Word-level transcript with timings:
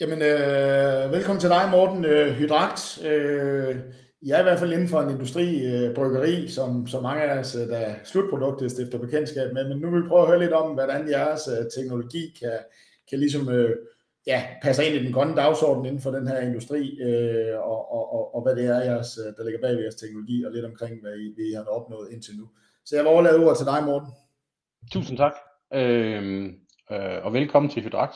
Jamen, 0.00 0.22
øh, 0.22 1.12
velkommen 1.12 1.40
til 1.40 1.50
dig, 1.50 1.68
Morten 1.70 2.04
øh, 2.04 2.32
Hydrakt. 2.32 2.98
Øh, 3.04 3.76
jeg 4.26 4.36
er 4.36 4.40
i 4.40 4.42
hvert 4.42 4.58
fald 4.58 4.72
inden 4.72 4.88
for 4.88 5.00
en 5.00 5.10
industri, 5.10 5.66
øh, 5.66 5.94
bryggeri, 5.94 6.48
som, 6.48 6.86
som 6.86 7.02
mange 7.02 7.22
af 7.22 7.38
os, 7.38 7.56
øh, 7.56 7.68
der 7.68 7.94
slutproduktet 8.04 8.70
stifter 8.70 8.98
bekendtskab 8.98 9.52
med, 9.52 9.68
men 9.68 9.78
nu 9.78 9.90
vil 9.90 10.02
vi 10.02 10.08
prøve 10.08 10.22
at 10.22 10.28
høre 10.28 10.38
lidt 10.38 10.52
om, 10.52 10.72
hvordan 10.72 11.10
jeres 11.10 11.48
øh, 11.48 11.66
teknologi 11.76 12.34
kan, 12.40 12.58
kan 13.10 13.18
ligesom, 13.18 13.48
øh, 13.48 13.76
ja, 14.26 14.42
passe 14.62 14.86
ind 14.86 14.94
i 14.94 15.04
den 15.04 15.12
grønne 15.12 15.36
dagsorden 15.36 15.86
inden 15.86 16.02
for 16.02 16.10
den 16.10 16.28
her 16.28 16.40
industri, 16.40 17.00
øh, 17.00 17.58
og, 17.58 17.92
og, 17.92 18.12
og, 18.14 18.34
og 18.34 18.42
hvad 18.42 18.56
det 18.56 18.66
er, 18.66 18.80
jeres, 18.90 19.18
øh, 19.18 19.32
der 19.36 19.44
ligger 19.44 19.60
bag 19.60 19.72
ved 19.74 19.82
jeres 19.82 19.94
teknologi, 19.94 20.44
og 20.44 20.52
lidt 20.52 20.64
omkring, 20.64 21.00
hvad 21.02 21.12
I, 21.12 21.34
hvad 21.34 21.44
I 21.44 21.52
har 21.52 21.64
opnået 21.64 22.08
indtil 22.12 22.36
nu. 22.36 22.46
Så 22.84 22.96
jeg 22.96 23.04
vil 23.04 23.12
overlade 23.12 23.44
ordet 23.44 23.56
til 23.58 23.66
dig, 23.66 23.84
Morten. 23.84 24.08
Tusind 24.92 25.18
tak, 25.18 25.34
øh, 25.74 26.44
øh, 26.92 27.24
og 27.24 27.32
velkommen 27.32 27.70
til 27.70 27.82
Hydrakt. 27.82 28.14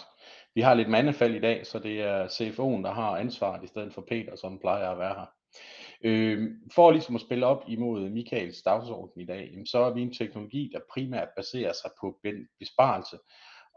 Vi 0.54 0.60
har 0.60 0.74
lidt 0.74 0.88
mandefald 0.88 1.34
i 1.34 1.40
dag, 1.40 1.66
så 1.66 1.78
det 1.78 2.00
er 2.00 2.26
CFO'en, 2.26 2.84
der 2.84 2.92
har 2.92 3.16
ansvaret 3.16 3.64
i 3.64 3.66
stedet 3.66 3.94
for 3.94 4.04
Peter, 4.08 4.36
som 4.36 4.58
plejer 4.58 4.90
at 4.90 4.98
være 4.98 5.14
her. 5.14 5.26
Øh, 6.04 6.50
for 6.74 6.90
ligesom 6.90 7.14
at 7.14 7.20
spille 7.20 7.46
op 7.46 7.64
imod 7.68 8.10
Michaels 8.10 8.62
dagsorden 8.62 9.22
i 9.22 9.26
dag, 9.26 9.54
så 9.66 9.78
er 9.78 9.94
vi 9.94 10.02
en 10.02 10.14
teknologi, 10.14 10.70
der 10.72 10.80
primært 10.92 11.28
baserer 11.36 11.72
sig 11.72 11.90
på 12.00 12.20
besparelse 12.58 13.16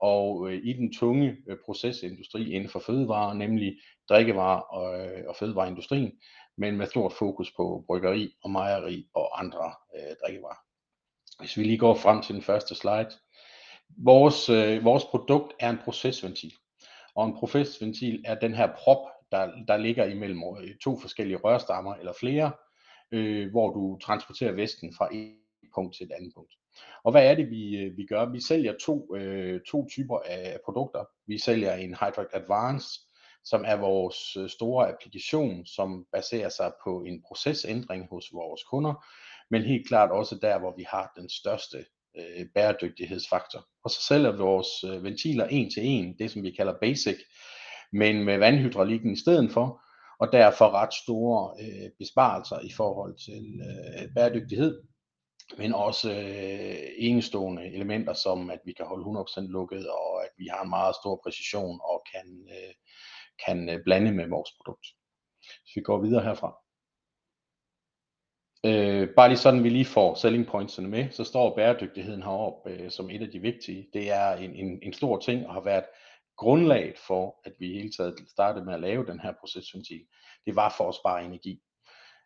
og 0.02 0.50
øh, 0.50 0.62
i 0.64 0.74
den 0.74 0.94
tunge 0.94 1.38
øh, 1.48 1.58
procesindustri 1.66 2.52
inden 2.52 2.70
for 2.70 2.80
fødevare, 2.80 3.36
nemlig 3.36 3.78
drikkevarer 4.10 4.60
og, 4.60 5.00
øh, 5.00 5.24
og 5.28 5.36
fødevareindustrien, 5.36 6.12
men 6.58 6.78
med 6.78 6.88
stort 6.88 7.14
fokus 7.14 7.52
på 7.52 7.84
bryggeri 7.88 8.34
og 8.44 8.52
mejeri 8.52 9.08
og 9.14 9.40
andre 9.40 9.74
øh, 9.96 10.16
drikkevarer. 10.26 10.60
Hvis 11.40 11.58
vi 11.58 11.64
lige 11.64 11.78
går 11.78 11.96
frem 11.96 12.22
til 12.22 12.36
den 12.36 12.44
første 12.44 12.76
slide. 12.76 13.12
Vores, 13.98 14.50
øh, 14.50 14.84
vores 14.84 15.06
produkt 15.06 15.54
er 15.60 15.70
en 15.70 15.80
procesventil. 15.84 16.54
Og 17.16 17.26
en 17.26 17.36
procesventil 17.36 18.24
er 18.26 18.36
den 18.36 18.54
her 18.54 18.76
prop, 18.76 19.08
der, 19.32 19.52
der 19.68 19.78
ligger 19.78 20.06
imellem 20.06 20.44
øh, 20.62 20.76
to 20.84 21.00
forskellige 21.00 21.38
rørstammer 21.38 21.96
eller 21.96 22.14
flere, 22.20 22.52
øh, 23.12 23.52
hvor 23.52 23.74
du 23.74 24.00
transporterer 24.02 24.52
væsken 24.52 24.94
fra 24.98 25.16
et 25.16 25.38
punkt 25.76 25.96
til 25.96 26.06
et 26.06 26.12
andet 26.12 26.34
punkt. 26.36 26.54
Og 27.04 27.12
hvad 27.12 27.28
er 27.32 27.36
det, 27.36 27.50
vi, 27.50 27.78
øh, 27.78 27.98
vi 27.98 28.06
gør? 28.06 28.26
Vi 28.26 28.42
sælger 28.42 28.74
to, 28.82 29.16
øh, 29.16 29.62
to 29.68 29.88
typer 29.90 30.20
af 30.20 30.60
produkter. 30.66 31.06
Vi 31.28 31.38
sælger 31.38 31.74
en 31.74 31.96
Hydrox 31.96 32.26
Advance, 32.34 32.88
som 33.44 33.64
er 33.68 33.76
vores 33.76 34.36
øh, 34.38 34.50
store 34.50 34.90
applikation, 34.90 35.66
som 35.66 36.06
baserer 36.12 36.50
sig 36.50 36.72
på 36.84 37.04
en 37.04 37.24
procesændring 37.28 38.08
hos 38.10 38.34
vores 38.34 38.64
kunder, 38.64 39.06
men 39.50 39.62
helt 39.62 39.88
klart 39.88 40.12
også 40.12 40.36
der, 40.42 40.60
hvor 40.60 40.74
vi 40.78 40.86
har 40.90 41.14
den 41.16 41.30
største 41.30 41.78
øh, 42.18 42.46
bæredygtighedsfaktor. 42.56 43.68
Og 43.84 43.90
så 43.90 44.02
sælger 44.08 44.32
vi 44.32 44.38
vores 44.38 44.84
øh, 44.84 45.04
ventiler 45.04 45.48
en 45.48 45.72
til 45.72 45.86
en, 45.86 46.18
det 46.20 46.32
som 46.32 46.44
vi 46.44 46.52
kalder 46.52 46.80
basic, 46.82 47.18
men 47.94 48.24
med 48.24 48.38
vandhydraulikken 48.38 49.14
i 49.14 49.20
stedet 49.20 49.52
for, 49.52 49.82
og 50.20 50.32
derfor 50.32 50.70
ret 50.70 50.94
store 50.94 51.56
øh, 51.62 51.90
besparelser 52.00 52.60
i 52.60 52.72
forhold 52.72 53.16
til 53.26 53.62
øh, 53.70 54.14
bæredygtighed, 54.16 54.82
men 55.58 55.74
også 55.74 56.12
øh, 56.12 56.78
enestående 56.98 57.74
elementer 57.74 58.14
som 58.14 58.50
at 58.50 58.60
vi 58.66 58.74
kan 58.74 58.86
holde 58.86 59.20
100% 59.20 59.52
lukket, 59.52 59.90
og 59.90 60.24
at 60.24 60.30
vi 60.38 60.46
har 60.52 60.64
en 60.64 60.70
meget 60.70 60.96
stor 60.96 61.20
præcision 61.24 61.80
og 61.84 62.04
kan, 62.14 62.48
øh, 62.50 62.74
kan 63.46 63.70
øh, 63.70 63.84
blande 63.84 64.12
med 64.12 64.28
vores 64.30 64.50
produkt. 64.58 64.86
Så 65.42 65.72
vi 65.76 65.82
går 65.82 66.02
videre 66.02 66.24
herfra. 66.24 66.63
Øh, 68.66 69.10
bare 69.10 69.30
lige 69.30 69.38
sådan, 69.38 69.64
vi 69.64 69.70
lige 69.70 69.86
får 69.86 70.16
selling 70.16 70.48
pointsene 70.48 70.88
med, 70.88 71.12
så 71.12 71.24
står 71.24 71.56
bæredygtigheden 71.56 72.24
heroppe 72.24 72.70
øh, 72.70 72.92
som 72.92 73.10
et 73.10 73.22
af 73.22 73.30
de 73.32 73.40
vigtige. 73.40 73.88
Det 73.94 74.12
er 74.12 74.32
en, 74.32 74.56
en, 74.56 74.80
en 74.84 74.94
stor 74.94 75.20
ting 75.20 75.48
og 75.48 75.54
har 75.54 75.62
været 75.62 75.84
grundlaget 76.38 76.98
for, 77.08 77.42
at 77.46 77.54
vi 77.60 77.68
hele 77.68 77.92
taget 77.98 78.16
startede 78.30 78.66
med 78.66 78.74
at 78.74 78.82
lave 78.82 79.06
den 79.06 79.20
her 79.20 79.34
procesventil. 79.40 80.02
Det 80.46 80.56
var 80.56 80.74
for 80.78 80.90
at 80.90 80.96
spare 80.96 81.26
energi. 81.26 81.62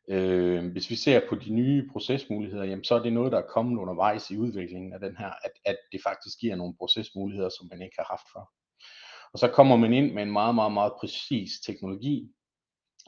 Øh, 0.10 0.72
hvis 0.72 0.90
vi 0.90 0.96
ser 0.96 1.22
på 1.30 1.36
de 1.36 1.54
nye 1.54 1.90
procesmuligheder, 1.92 2.64
jamen, 2.64 2.84
så 2.84 2.96
er 2.96 3.04
det 3.04 3.14
noget, 3.14 3.32
der 3.32 3.38
er 3.38 3.54
kommet 3.54 3.80
undervejs 3.80 4.32
i 4.32 4.38
udviklingen 4.38 4.94
af 4.94 5.00
den 5.00 5.18
her, 5.18 5.32
at, 5.44 5.52
at 5.66 5.78
det 5.92 6.02
faktisk 6.04 6.40
giver 6.40 6.56
nogle 6.56 6.76
procesmuligheder, 6.78 7.50
som 7.50 7.68
man 7.72 7.82
ikke 7.82 7.96
har 7.98 8.08
haft 8.10 8.28
før. 8.34 8.52
Og 9.34 9.40
så 9.40 9.48
kommer 9.48 9.76
man 9.76 9.94
ind 9.94 10.14
med 10.14 10.24
en 10.24 10.32
meget, 10.32 10.56
meget, 10.56 10.72
meget 10.72 10.94
præcis 11.00 11.52
teknologi, 11.66 12.32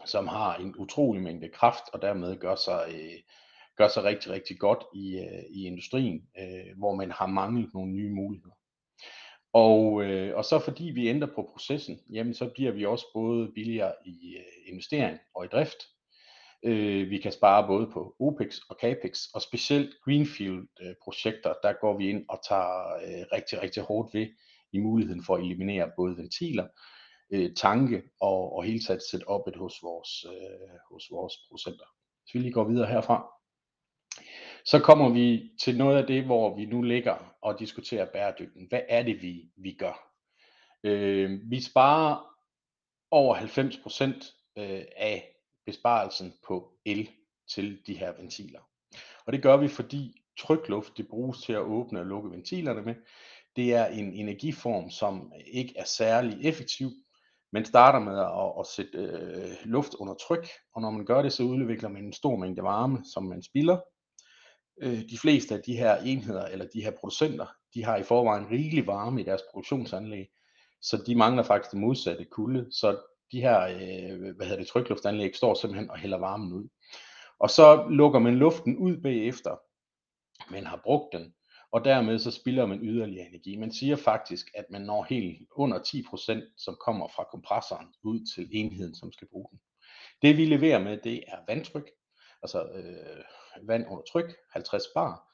som 0.05 0.27
har 0.27 0.55
en 0.55 0.75
utrolig 0.77 1.21
mængde 1.21 1.49
kraft, 1.49 1.83
og 1.93 2.01
dermed 2.01 2.39
gør 2.39 2.55
sig, 2.55 2.85
øh, 2.89 3.19
gør 3.77 3.87
sig 3.87 4.03
rigtig, 4.03 4.31
rigtig 4.31 4.59
godt 4.59 4.83
i, 4.95 5.17
øh, 5.17 5.43
i 5.49 5.65
industrien, 5.65 6.21
øh, 6.39 6.77
hvor 6.77 6.95
man 6.95 7.11
har 7.11 7.27
manglet 7.27 7.73
nogle 7.73 7.91
nye 7.91 8.09
muligheder. 8.09 8.55
Og, 9.53 10.03
øh, 10.03 10.38
og 10.38 10.45
så 10.45 10.59
fordi 10.59 10.83
vi 10.83 11.07
ændrer 11.07 11.29
på 11.35 11.49
processen, 11.53 11.99
jamen 12.13 12.33
så 12.33 12.49
bliver 12.55 12.71
vi 12.71 12.85
også 12.85 13.05
både 13.13 13.51
billigere 13.55 13.93
i 14.05 14.35
øh, 14.38 14.71
investering 14.71 15.19
og 15.35 15.45
i 15.45 15.47
drift. 15.47 15.77
Øh, 16.63 17.09
vi 17.09 17.17
kan 17.17 17.31
spare 17.31 17.67
både 17.67 17.89
på 17.93 18.15
OPEX 18.19 18.57
og 18.69 18.77
CAPEX, 18.81 19.25
og 19.33 19.41
specielt 19.41 19.89
Greenfield-projekter, 20.05 21.53
der 21.63 21.73
går 21.81 21.97
vi 21.97 22.09
ind 22.09 22.25
og 22.29 22.39
tager 22.49 22.95
øh, 22.95 23.25
rigtig, 23.33 23.61
rigtig 23.61 23.83
hårdt 23.83 24.13
ved 24.13 24.27
i 24.73 24.79
muligheden 24.79 25.23
for 25.23 25.35
at 25.35 25.41
eliminere 25.41 25.91
både 25.95 26.17
ventiler, 26.17 26.67
øh, 27.31 27.56
tanke 27.56 28.03
og, 28.22 28.56
og 28.56 28.63
hele 28.63 28.79
taget 28.79 29.03
sætte 29.12 29.28
op 29.28 29.47
et 29.47 29.56
hos 29.56 29.84
vores, 29.84 30.25
øh, 30.25 30.69
hos 30.91 31.12
vores 31.12 31.34
producenter. 31.47 31.85
Så 32.25 32.31
vi 32.34 32.40
lige 32.40 32.53
går 32.53 32.63
videre 32.63 32.88
herfra. 32.88 33.31
Så 34.66 34.79
kommer 34.79 35.09
vi 35.09 35.51
til 35.62 35.78
noget 35.78 35.97
af 35.97 36.07
det, 36.07 36.23
hvor 36.23 36.56
vi 36.56 36.66
nu 36.66 36.81
ligger 36.81 37.35
og 37.41 37.59
diskuterer 37.59 38.12
bæredygten. 38.12 38.66
Hvad 38.69 38.81
er 38.89 39.03
det, 39.03 39.22
vi, 39.22 39.51
vi 39.56 39.73
gør? 39.73 40.13
Øh, 40.84 41.39
vi 41.51 41.62
sparer 41.62 42.35
over 43.12 43.35
90% 43.35 44.62
øh, 44.62 44.85
af 44.97 45.35
besparelsen 45.66 46.34
på 46.47 46.73
el 46.85 47.09
til 47.47 47.88
de 47.88 47.97
her 47.97 48.12
ventiler. 48.12 48.59
Og 49.25 49.34
det 49.34 49.44
gør 49.44 49.57
vi, 49.57 49.68
fordi 49.68 50.22
trykluft 50.38 50.97
det 50.97 51.07
bruges 51.07 51.41
til 51.41 51.53
at 51.53 51.59
åbne 51.59 52.00
og 52.00 52.06
lukke 52.06 52.31
ventilerne 52.31 52.81
med. 52.81 52.95
Det 53.56 53.73
er 53.73 53.85
en 53.85 54.13
energiform, 54.13 54.89
som 54.89 55.34
ikke 55.45 55.73
er 55.78 55.84
særlig 55.84 56.45
effektiv, 56.45 56.89
man 57.51 57.65
starter 57.65 57.99
med 57.99 58.19
at, 58.19 58.53
at 58.59 58.65
sætte 58.75 58.97
øh, 58.97 59.55
luft 59.65 59.93
under 59.93 60.13
tryk, 60.13 60.47
og 60.75 60.81
når 60.81 60.91
man 60.91 61.05
gør 61.05 61.21
det, 61.21 61.33
så 61.33 61.43
udvikler 61.43 61.89
man 61.89 62.05
en 62.05 62.13
stor 62.13 62.35
mængde 62.35 62.63
varme, 62.63 62.99
som 63.13 63.23
man 63.23 63.43
spilder. 63.43 63.77
Øh, 64.81 65.01
de 65.09 65.17
fleste 65.17 65.55
af 65.55 65.61
de 65.65 65.77
her 65.77 65.95
enheder, 65.95 66.45
eller 66.45 66.65
de 66.73 66.83
her 66.83 66.91
producenter, 66.91 67.45
de 67.73 67.83
har 67.83 67.97
i 67.97 68.03
forvejen 68.03 68.51
rigelig 68.51 68.88
varme 68.88 69.21
i 69.21 69.25
deres 69.25 69.41
produktionsanlæg, 69.51 70.27
så 70.81 71.03
de 71.07 71.15
mangler 71.15 71.43
faktisk 71.43 71.71
det 71.71 71.79
modsatte 71.79 72.25
kulde, 72.25 72.67
så 72.71 72.99
de 73.31 73.41
her 73.41 73.61
øh, 73.61 74.35
hvad 74.35 74.45
hedder 74.45 74.61
det, 74.61 74.67
trykluftanlæg 74.67 75.35
står 75.35 75.53
simpelthen 75.53 75.89
og 75.89 75.97
hælder 75.97 76.17
varmen 76.17 76.53
ud. 76.53 76.69
Og 77.39 77.49
så 77.49 77.88
lukker 77.89 78.19
man 78.19 78.35
luften 78.35 78.77
ud 78.77 78.97
bagefter, 78.97 79.55
man 80.51 80.65
har 80.65 80.81
brugt 80.83 81.13
den, 81.13 81.33
og 81.72 81.85
dermed 81.85 82.19
så 82.19 82.31
spilder 82.31 82.66
man 82.66 82.80
yderligere 82.84 83.28
energi. 83.28 83.56
Man 83.56 83.72
siger 83.72 83.96
faktisk, 83.96 84.52
at 84.53 84.66
man 84.69 84.81
når 84.81 85.03
helt 85.03 85.47
under 85.52 85.80
10%, 85.80 86.53
som 86.57 86.78
kommer 86.85 87.07
fra 87.07 87.24
kompressoren 87.31 87.88
ud 88.03 88.19
til 88.35 88.50
enheden, 88.52 88.96
som 88.96 89.12
skal 89.12 89.28
bruge 89.28 89.47
den. 89.52 89.59
Det 90.22 90.38
vi 90.38 90.46
leverer 90.46 90.84
med, 90.84 90.97
det 90.97 91.24
er 91.28 91.38
vandtryk, 91.47 91.90
altså 92.44 92.63
øh, 92.63 93.68
vand 93.68 93.85
under 93.88 94.03
tryk, 94.12 94.35
50 94.52 94.84
bar, 94.96 95.30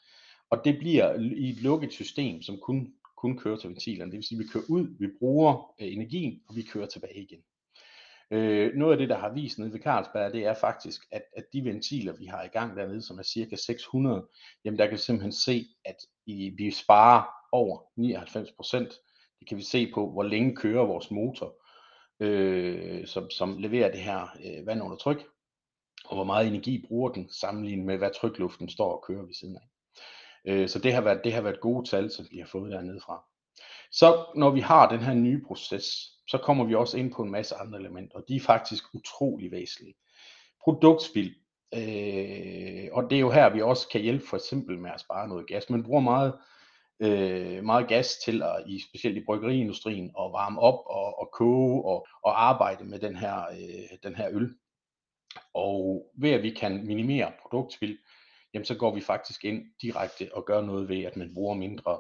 og 0.50 0.62
det 0.66 0.78
bliver 0.78 1.14
i 1.20 1.50
et 1.50 1.62
lukket 1.62 1.94
system, 1.94 2.42
som 2.42 2.58
kun, 2.58 2.94
kun 3.18 3.38
kører 3.38 3.58
til 3.58 3.70
ventilerne. 3.70 4.12
Det 4.12 4.18
vil 4.18 4.28
sige, 4.28 4.40
at 4.40 4.44
vi 4.44 4.50
kører 4.50 4.64
ud, 4.70 4.98
vi 5.00 5.08
bruger 5.20 5.74
øh, 5.82 5.94
energien, 5.94 6.42
og 6.48 6.56
vi 6.56 6.62
kører 6.62 6.88
tilbage 6.88 7.22
igen. 7.22 7.44
Øh, 8.32 8.74
noget 8.76 8.92
af 8.92 8.98
det, 8.98 9.10
der 9.10 9.18
har 9.18 9.34
vist 9.34 9.60
nede 9.60 9.74
ved 9.74 9.80
Carlsberg, 9.80 10.34
det 10.34 10.46
er 10.46 10.54
faktisk, 10.54 11.02
at, 11.12 11.24
at 11.38 11.46
de 11.54 11.64
ventiler, 11.64 12.14
vi 12.14 12.26
har 12.26 12.44
i 12.44 12.48
gang 12.48 12.78
dernede, 12.78 13.02
som 13.02 13.20
er 13.20 13.24
cirka 13.24 13.56
600, 13.56 14.28
jamen 14.66 14.80
der 14.80 14.86
kan 14.86 14.94
vi 14.94 14.98
simpelthen 14.98 15.32
se, 15.32 15.66
at 15.86 15.96
i, 16.26 16.50
vi 16.58 16.72
sparer 16.72 17.24
over 17.52 17.80
99 17.96 18.52
procent. 18.52 18.90
Det 19.40 19.48
kan 19.48 19.58
vi 19.58 19.64
se 19.64 19.92
på, 19.94 20.12
hvor 20.12 20.24
længe 20.24 20.56
kører 20.56 20.86
vores 20.86 21.12
motor, 21.12 21.56
øh, 22.20 23.08
som, 23.08 23.30
som 23.30 23.58
leverer 23.58 23.92
det 23.92 24.02
her 24.02 24.38
øh, 24.46 24.66
vand 24.66 24.82
under 24.82 24.98
tryk, 24.98 25.26
og 26.06 26.16
hvor 26.16 26.24
meget 26.24 26.48
energi 26.48 26.86
bruger 26.88 27.10
den, 27.10 27.30
sammenlignet 27.30 27.86
med, 27.86 27.98
hvad 27.98 28.12
trykluften 28.20 28.70
står 28.70 28.92
og 28.92 29.04
kører 29.08 29.26
ved 29.26 29.34
siden 29.34 29.58
af. 29.58 29.68
Øh, 30.48 30.70
så 30.70 30.80
det 30.80 30.94
har, 30.94 31.02
været, 31.02 31.22
det 31.24 31.34
har 31.34 31.42
været 31.42 31.60
gode 31.60 31.90
tal, 31.90 32.12
som 32.12 32.26
vi 32.32 32.38
har 32.38 32.48
fået 32.48 32.72
dernede 32.72 33.02
fra. 33.02 33.24
Så 33.92 34.26
når 34.36 34.50
vi 34.50 34.60
har 34.60 34.90
den 34.90 35.00
her 35.00 35.14
nye 35.14 35.44
proces, 35.48 36.15
så 36.28 36.38
kommer 36.38 36.64
vi 36.64 36.76
også 36.76 36.98
ind 36.98 37.14
på 37.14 37.24
en 37.24 37.32
masse 37.32 37.56
andre 37.56 37.80
elementer, 37.80 38.18
og 38.18 38.24
de 38.28 38.36
er 38.36 38.40
faktisk 38.40 38.84
utrolig 38.94 39.52
væsentlige. 39.52 39.96
Produktspild, 40.64 41.36
øh, 41.74 42.90
og 42.92 43.10
det 43.10 43.16
er 43.16 43.20
jo 43.20 43.32
her, 43.32 43.50
vi 43.50 43.62
også 43.62 43.88
kan 43.88 44.02
hjælpe 44.02 44.28
for 44.28 44.38
eksempel 44.38 44.80
med 44.80 44.92
at 44.92 45.00
spare 45.00 45.28
noget 45.28 45.48
gas. 45.48 45.70
Man 45.70 45.84
bruger 45.84 46.02
meget, 46.02 46.34
øh, 47.00 47.64
meget 47.64 47.88
gas 47.88 48.18
til, 48.26 48.44
at, 48.44 48.64
i, 48.68 48.80
specielt 48.80 49.18
i 49.18 49.26
bryggeriindustrien, 49.26 50.06
at 50.06 50.32
varme 50.32 50.60
op 50.60 50.80
og, 50.86 51.20
og 51.20 51.30
koge 51.34 51.86
og, 51.86 52.08
og 52.24 52.44
arbejde 52.44 52.84
med 52.84 53.00
den 53.00 53.16
her, 53.16 53.48
øh, 53.48 53.98
den 54.04 54.16
her 54.16 54.30
øl. 54.32 54.56
Og 55.54 56.06
ved 56.18 56.30
at 56.30 56.44
vi 56.44 56.50
kan 56.50 56.86
minimere 56.86 57.32
produktspild, 57.42 57.98
jamen 58.54 58.66
så 58.66 58.76
går 58.76 58.96
vi 58.96 59.02
faktisk 59.02 59.46
ind 59.46 59.66
direkte 59.82 60.30
og 60.34 60.46
gør 60.46 60.62
noget 60.62 60.90
ved, 60.90 61.04
at 61.04 61.18
man 61.18 61.34
bruger 61.34 61.56
mindre 61.56 62.00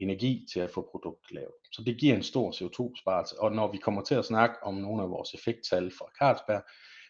energi 0.00 0.46
til 0.52 0.60
at 0.60 0.70
få 0.70 0.88
produktet 0.90 1.32
lavet. 1.32 1.54
Så 1.72 1.82
det 1.82 1.98
giver 1.98 2.16
en 2.16 2.22
stor 2.22 2.50
CO2-besparelse, 2.50 3.40
og 3.40 3.52
når 3.52 3.72
vi 3.72 3.78
kommer 3.78 4.02
til 4.02 4.14
at 4.14 4.24
snakke 4.24 4.56
om 4.62 4.74
nogle 4.74 5.02
af 5.02 5.10
vores 5.10 5.34
effekttal 5.34 5.90
fra 5.90 6.06
Carlsberg, 6.18 6.62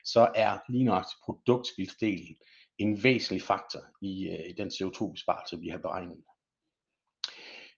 så 0.04 0.28
er 0.34 0.58
lige 0.68 0.84
nøjagtigt 0.84 1.20
produktskilsdelen 1.24 2.36
en 2.78 3.02
væsentlig 3.02 3.42
faktor 3.42 3.80
i, 4.02 4.28
øh, 4.28 4.50
i 4.50 4.52
den 4.52 4.68
CO2-besparelse, 4.68 5.60
vi 5.60 5.68
har 5.68 5.78
beregnet. 5.78 6.16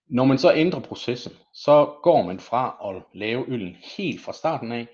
Når 0.07 0.25
man 0.25 0.37
så 0.37 0.53
ændrer 0.53 0.79
processen, 0.79 1.31
så 1.53 1.99
går 2.03 2.23
man 2.23 2.39
fra 2.39 2.77
at 2.89 3.19
lave 3.19 3.45
øllen 3.47 3.75
helt 3.97 4.21
fra 4.21 4.33
starten 4.33 4.71
af, 4.71 4.87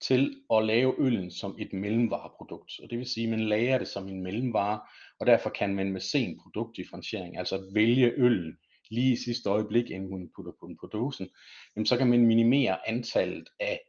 til 0.00 0.36
at 0.54 0.64
lave 0.64 0.94
øllen 0.98 1.30
som 1.30 1.56
et 1.58 1.72
mellemvareprodukt. 1.72 2.72
Og 2.82 2.90
det 2.90 2.98
vil 2.98 3.06
sige, 3.06 3.24
at 3.24 3.30
man 3.30 3.40
lager 3.40 3.78
det 3.78 3.88
som 3.88 4.08
en 4.08 4.22
mellemvare, 4.22 4.80
og 5.20 5.26
derfor 5.26 5.50
kan 5.50 5.74
man 5.74 5.92
med 5.92 6.00
sen 6.00 6.40
produktdifferentiering, 6.42 7.38
altså 7.38 7.70
vælge 7.74 8.12
øllen 8.16 8.56
lige 8.90 9.12
i 9.12 9.16
sidste 9.16 9.50
øjeblik, 9.50 9.90
inden 9.90 10.10
hun 10.10 10.30
putter 10.36 10.52
på 10.60 10.66
den 10.66 10.76
på 10.80 10.86
dosen, 10.86 11.28
jamen 11.76 11.86
så 11.86 11.96
kan 11.96 12.06
man 12.06 12.26
minimere 12.26 12.88
antallet 12.88 13.48
af 13.60 13.80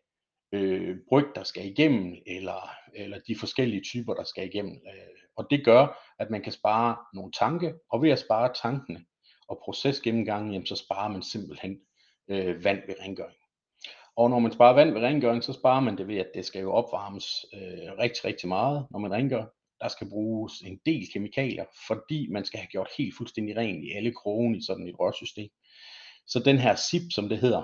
øh, 0.51 0.97
bryg, 1.09 1.25
der 1.35 1.43
skal 1.43 1.65
igennem, 1.65 2.15
eller, 2.27 2.69
eller 2.95 3.19
de 3.27 3.35
forskellige 3.39 3.81
typer, 3.81 4.13
der 4.13 4.23
skal 4.23 4.45
igennem. 4.45 4.73
Øh, 4.73 5.15
og 5.37 5.47
det 5.49 5.65
gør, 5.65 6.13
at 6.19 6.29
man 6.29 6.41
kan 6.41 6.51
spare 6.51 6.97
nogle 7.13 7.31
tanke, 7.31 7.73
og 7.91 8.01
ved 8.01 8.09
at 8.09 8.19
spare 8.19 8.53
tankene 8.61 9.05
og 9.47 9.61
procesgennemgangen, 9.65 10.51
jamen 10.53 10.67
så 10.67 10.75
sparer 10.75 11.11
man 11.11 11.23
simpelthen 11.23 11.79
øh, 12.29 12.63
vand 12.63 12.81
ved 12.87 12.95
rengøring. 13.01 13.37
Og 14.17 14.29
når 14.29 14.39
man 14.39 14.51
sparer 14.51 14.73
vand 14.73 14.93
ved 14.93 15.01
rengøring, 15.01 15.43
så 15.43 15.53
sparer 15.53 15.79
man 15.79 15.97
det 15.97 16.07
ved, 16.07 16.17
at 16.17 16.31
det 16.33 16.45
skal 16.45 16.61
jo 16.61 16.71
opvarmes 16.71 17.45
øh, 17.53 17.97
rigtig, 17.99 18.25
rigtig 18.25 18.49
meget, 18.49 18.87
når 18.91 18.99
man 18.99 19.11
rengør. 19.11 19.45
Der 19.81 19.87
skal 19.87 20.09
bruges 20.09 20.53
en 20.61 20.79
del 20.85 21.07
kemikalier, 21.13 21.65
fordi 21.87 22.27
man 22.31 22.45
skal 22.45 22.59
have 22.59 22.67
gjort 22.67 22.89
helt 22.97 23.15
fuldstændig 23.17 23.57
rent 23.57 23.83
i 23.83 23.91
alle 23.91 24.13
krogen 24.13 24.55
i 24.55 24.61
sådan 24.61 24.87
et 24.87 24.99
rørsystem. 24.99 25.49
Så 26.27 26.39
den 26.39 26.57
her 26.57 26.75
SIP, 26.75 27.11
som 27.11 27.29
det 27.29 27.37
hedder, 27.37 27.63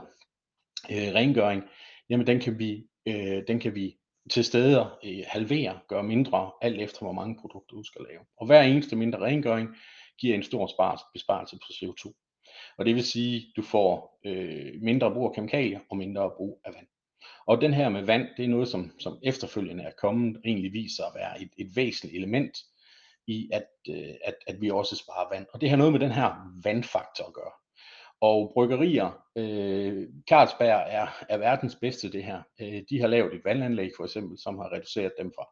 øh, 0.92 1.14
rengøring, 1.14 1.64
jamen 2.10 2.28
den 2.28 2.40
kan 2.40 2.60
vi, 2.60 2.84
øh, 3.06 3.44
den 3.48 3.60
kan 3.60 3.76
vi 3.76 3.98
til 4.30 4.44
steder 4.44 5.00
øh, 5.04 5.24
halvere, 5.28 5.80
gøre 5.88 6.04
mindre, 6.04 6.52
alt 6.62 6.82
efter 6.82 7.00
hvor 7.02 7.12
mange 7.12 7.38
produkter 7.42 7.76
du 7.76 7.84
skal 7.84 8.06
lave. 8.10 8.22
Og 8.38 8.46
hver 8.46 8.62
eneste 8.62 8.96
mindre 8.96 9.20
rengøring 9.20 9.70
giver 10.20 10.36
en 10.36 10.44
stor 10.44 10.66
besparelse 11.14 11.56
på 11.56 11.68
CO2. 11.74 12.14
Og 12.78 12.86
det 12.86 12.96
vil 12.96 13.04
sige, 13.04 13.38
at 13.38 13.44
du 13.56 13.62
får 13.62 14.20
øh, 14.26 14.82
mindre 14.82 15.14
brug 15.14 15.26
af 15.26 15.36
kemikalier 15.36 15.80
og 15.90 15.98
mindre 15.98 16.32
brug 16.38 16.62
af 16.66 16.74
vand. 16.74 16.88
Og 17.48 17.62
den 17.62 17.74
her 17.74 17.90
med 17.90 18.06
vand, 18.06 18.28
det 18.38 18.46
er 18.46 18.50
noget, 18.50 18.68
som, 18.68 18.92
som 19.00 19.20
efterfølgende 19.24 19.84
er 19.84 19.92
kommet, 20.02 20.42
egentlig 20.46 20.74
viser 20.74 21.04
at 21.06 21.16
være 21.16 21.42
et, 21.42 21.50
et 21.58 21.76
væsentligt 21.76 22.18
element 22.18 22.58
i, 23.28 23.50
at, 23.54 23.66
øh, 23.90 24.16
at, 24.26 24.36
at 24.48 24.62
vi 24.62 24.70
også 24.70 24.96
sparer 24.96 25.30
vand. 25.36 25.46
Og 25.54 25.62
det 25.62 25.70
har 25.70 25.78
noget 25.78 25.94
med 25.94 26.00
den 26.00 26.12
her 26.12 26.52
vandfaktor 26.64 27.28
at 27.28 27.34
gøre. 27.34 27.52
Og 28.22 28.52
bryggerier, 28.54 29.26
øh, 29.36 30.08
Carlsberg 30.30 30.86
er, 30.88 31.08
er 31.30 31.38
verdens 31.38 31.76
bedste 31.76 32.12
det 32.12 32.24
her. 32.24 32.42
Øh, 32.62 32.82
de 32.90 33.00
har 33.00 33.08
lavet 33.08 33.34
et 33.34 33.46
vandanlæg 33.46 33.92
for 33.98 34.04
eksempel, 34.04 34.40
som 34.40 34.58
har 34.58 34.74
reduceret 34.74 35.14
dem 35.20 35.32
fra 35.36 35.46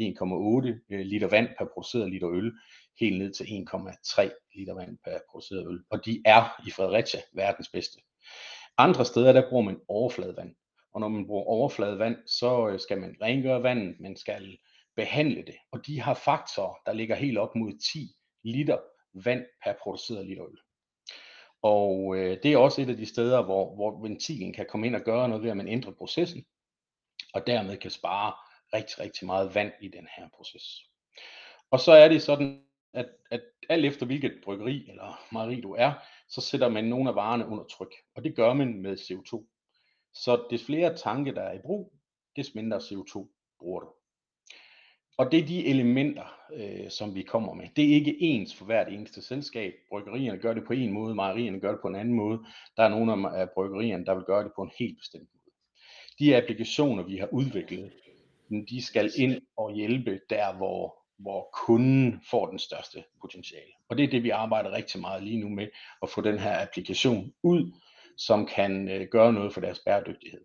1,8 0.00 0.94
øh, 0.94 1.00
liter 1.00 1.28
vand 1.28 1.48
per 1.58 1.64
produceret 1.74 2.10
liter 2.10 2.30
øl, 2.30 2.52
helt 3.00 3.18
ned 3.18 3.32
til 3.32 3.44
1,3 3.44 4.30
liter 4.54 4.74
vand 4.74 4.98
per 5.04 5.18
produceret 5.30 5.66
øl. 5.68 5.80
Og 5.90 6.04
de 6.04 6.22
er 6.24 6.62
i 6.66 6.70
Fredericia 6.70 7.20
verdens 7.34 7.68
bedste. 7.68 7.98
Andre 8.78 9.04
steder, 9.04 9.32
der 9.32 9.48
bruger 9.48 9.64
man 9.64 9.80
overfladevand. 9.88 10.54
Og 10.94 11.00
når 11.00 11.08
man 11.08 11.26
bruger 11.26 11.44
overfladevand, 11.44 12.16
så 12.26 12.68
øh, 12.68 12.80
skal 12.80 13.00
man 13.00 13.16
rengøre 13.22 13.62
vandet, 13.62 14.00
man 14.00 14.16
skal 14.16 14.58
behandle 14.96 15.42
det. 15.42 15.56
Og 15.72 15.86
de 15.86 16.00
har 16.00 16.14
faktorer, 16.14 16.74
der 16.86 16.92
ligger 16.92 17.16
helt 17.16 17.38
op 17.38 17.56
mod 17.56 17.92
10 17.92 18.14
liter 18.44 18.78
vand 19.14 19.44
per 19.64 19.72
produceret 19.82 20.26
liter 20.26 20.44
øl. 20.44 20.58
Og 21.62 22.16
øh, 22.16 22.38
det 22.42 22.52
er 22.52 22.58
også 22.58 22.82
et 22.82 22.90
af 22.90 22.96
de 22.96 23.06
steder, 23.06 23.42
hvor, 23.42 23.74
hvor 23.74 24.02
ventilen 24.02 24.52
kan 24.52 24.66
komme 24.68 24.86
ind 24.86 24.96
og 24.96 25.02
gøre 25.02 25.28
noget 25.28 25.42
ved, 25.42 25.50
at 25.50 25.56
man 25.56 25.68
ændrer 25.68 25.92
processen, 25.92 26.44
og 27.34 27.46
dermed 27.46 27.76
kan 27.76 27.90
spare 27.90 28.32
rigtig, 28.74 28.98
rigtig 28.98 29.26
meget 29.26 29.54
vand 29.54 29.72
i 29.80 29.88
den 29.88 30.08
her 30.16 30.28
proces. 30.34 30.64
Og 31.70 31.80
så 31.80 31.92
er 31.92 32.08
det 32.08 32.22
sådan, 32.22 32.64
at, 32.94 33.08
at 33.30 33.42
alt 33.68 33.84
efter 33.84 34.06
hvilket 34.06 34.40
bryggeri 34.44 34.90
eller 34.90 35.26
mejeri 35.32 35.60
du 35.60 35.74
er, 35.74 35.92
så 36.28 36.40
sætter 36.40 36.68
man 36.68 36.84
nogle 36.84 37.08
af 37.08 37.14
varerne 37.14 37.46
under 37.46 37.64
tryk. 37.64 37.94
Og 38.14 38.24
det 38.24 38.36
gør 38.36 38.52
man 38.52 38.82
med 38.82 38.96
CO2. 38.96 39.51
Så 40.14 40.46
des 40.50 40.64
flere 40.64 40.96
tanke, 40.96 41.34
der 41.34 41.42
er 41.42 41.52
i 41.52 41.62
brug, 41.64 41.92
des 42.36 42.54
mindre 42.54 42.76
CO2 42.76 43.26
bruger 43.58 43.80
du. 43.80 43.88
Og 45.18 45.32
det 45.32 45.40
er 45.40 45.46
de 45.46 45.66
elementer, 45.66 46.34
øh, 46.54 46.90
som 46.90 47.14
vi 47.14 47.22
kommer 47.22 47.54
med. 47.54 47.68
Det 47.76 47.84
er 47.84 47.94
ikke 47.94 48.22
ens 48.22 48.54
for 48.54 48.64
hvert 48.64 48.92
eneste 48.92 49.22
selskab. 49.22 49.72
Bryggerierne 49.88 50.38
gør 50.38 50.54
det 50.54 50.64
på 50.64 50.72
en 50.72 50.92
måde, 50.92 51.14
mejerierne 51.14 51.60
gør 51.60 51.70
det 51.70 51.80
på 51.82 51.88
en 51.88 51.94
anden 51.94 52.14
måde. 52.14 52.38
Der 52.76 52.82
er 52.82 52.88
nogle 52.88 53.38
af 53.38 53.50
bryggerierne, 53.50 54.06
der 54.06 54.14
vil 54.14 54.24
gøre 54.24 54.44
det 54.44 54.52
på 54.56 54.62
en 54.62 54.70
helt 54.78 54.98
bestemt 54.98 55.28
måde. 55.34 55.54
De 56.18 56.36
applikationer, 56.36 57.02
vi 57.02 57.16
har 57.16 57.28
udviklet, 57.32 57.92
de 58.70 58.84
skal 58.84 59.10
ind 59.16 59.42
og 59.56 59.74
hjælpe 59.74 60.20
der, 60.30 60.56
hvor, 60.56 61.02
hvor 61.18 61.48
kunden 61.66 62.20
får 62.30 62.46
den 62.46 62.58
største 62.58 63.04
potentiale. 63.20 63.72
Og 63.88 63.98
det 63.98 64.04
er 64.04 64.10
det, 64.10 64.22
vi 64.22 64.30
arbejder 64.30 64.72
rigtig 64.72 65.00
meget 65.00 65.22
lige 65.22 65.40
nu 65.40 65.48
med, 65.48 65.68
at 66.02 66.08
få 66.08 66.20
den 66.20 66.38
her 66.38 66.62
applikation 66.62 67.32
ud, 67.42 67.72
som 68.18 68.46
kan 68.46 68.88
øh, 68.88 69.08
gøre 69.10 69.32
noget 69.32 69.54
for 69.54 69.60
deres 69.60 69.80
bæredygtighed. 69.86 70.40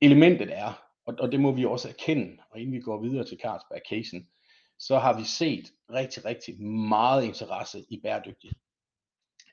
Elementet 0.00 0.58
er, 0.58 0.88
og, 1.06 1.14
og 1.18 1.32
det 1.32 1.40
må 1.40 1.52
vi 1.52 1.64
også 1.64 1.88
erkende, 1.88 2.36
og 2.50 2.60
inden 2.60 2.74
vi 2.74 2.80
går 2.80 3.02
videre 3.02 3.24
til 3.24 3.38
Carlsberg-casen, 3.44 4.26
så 4.78 4.98
har 4.98 5.18
vi 5.18 5.24
set 5.24 5.72
rigtig, 5.92 6.24
rigtig 6.24 6.62
meget 6.64 7.24
interesse 7.24 7.84
i 7.90 8.00
bæredygtighed. 8.02 8.56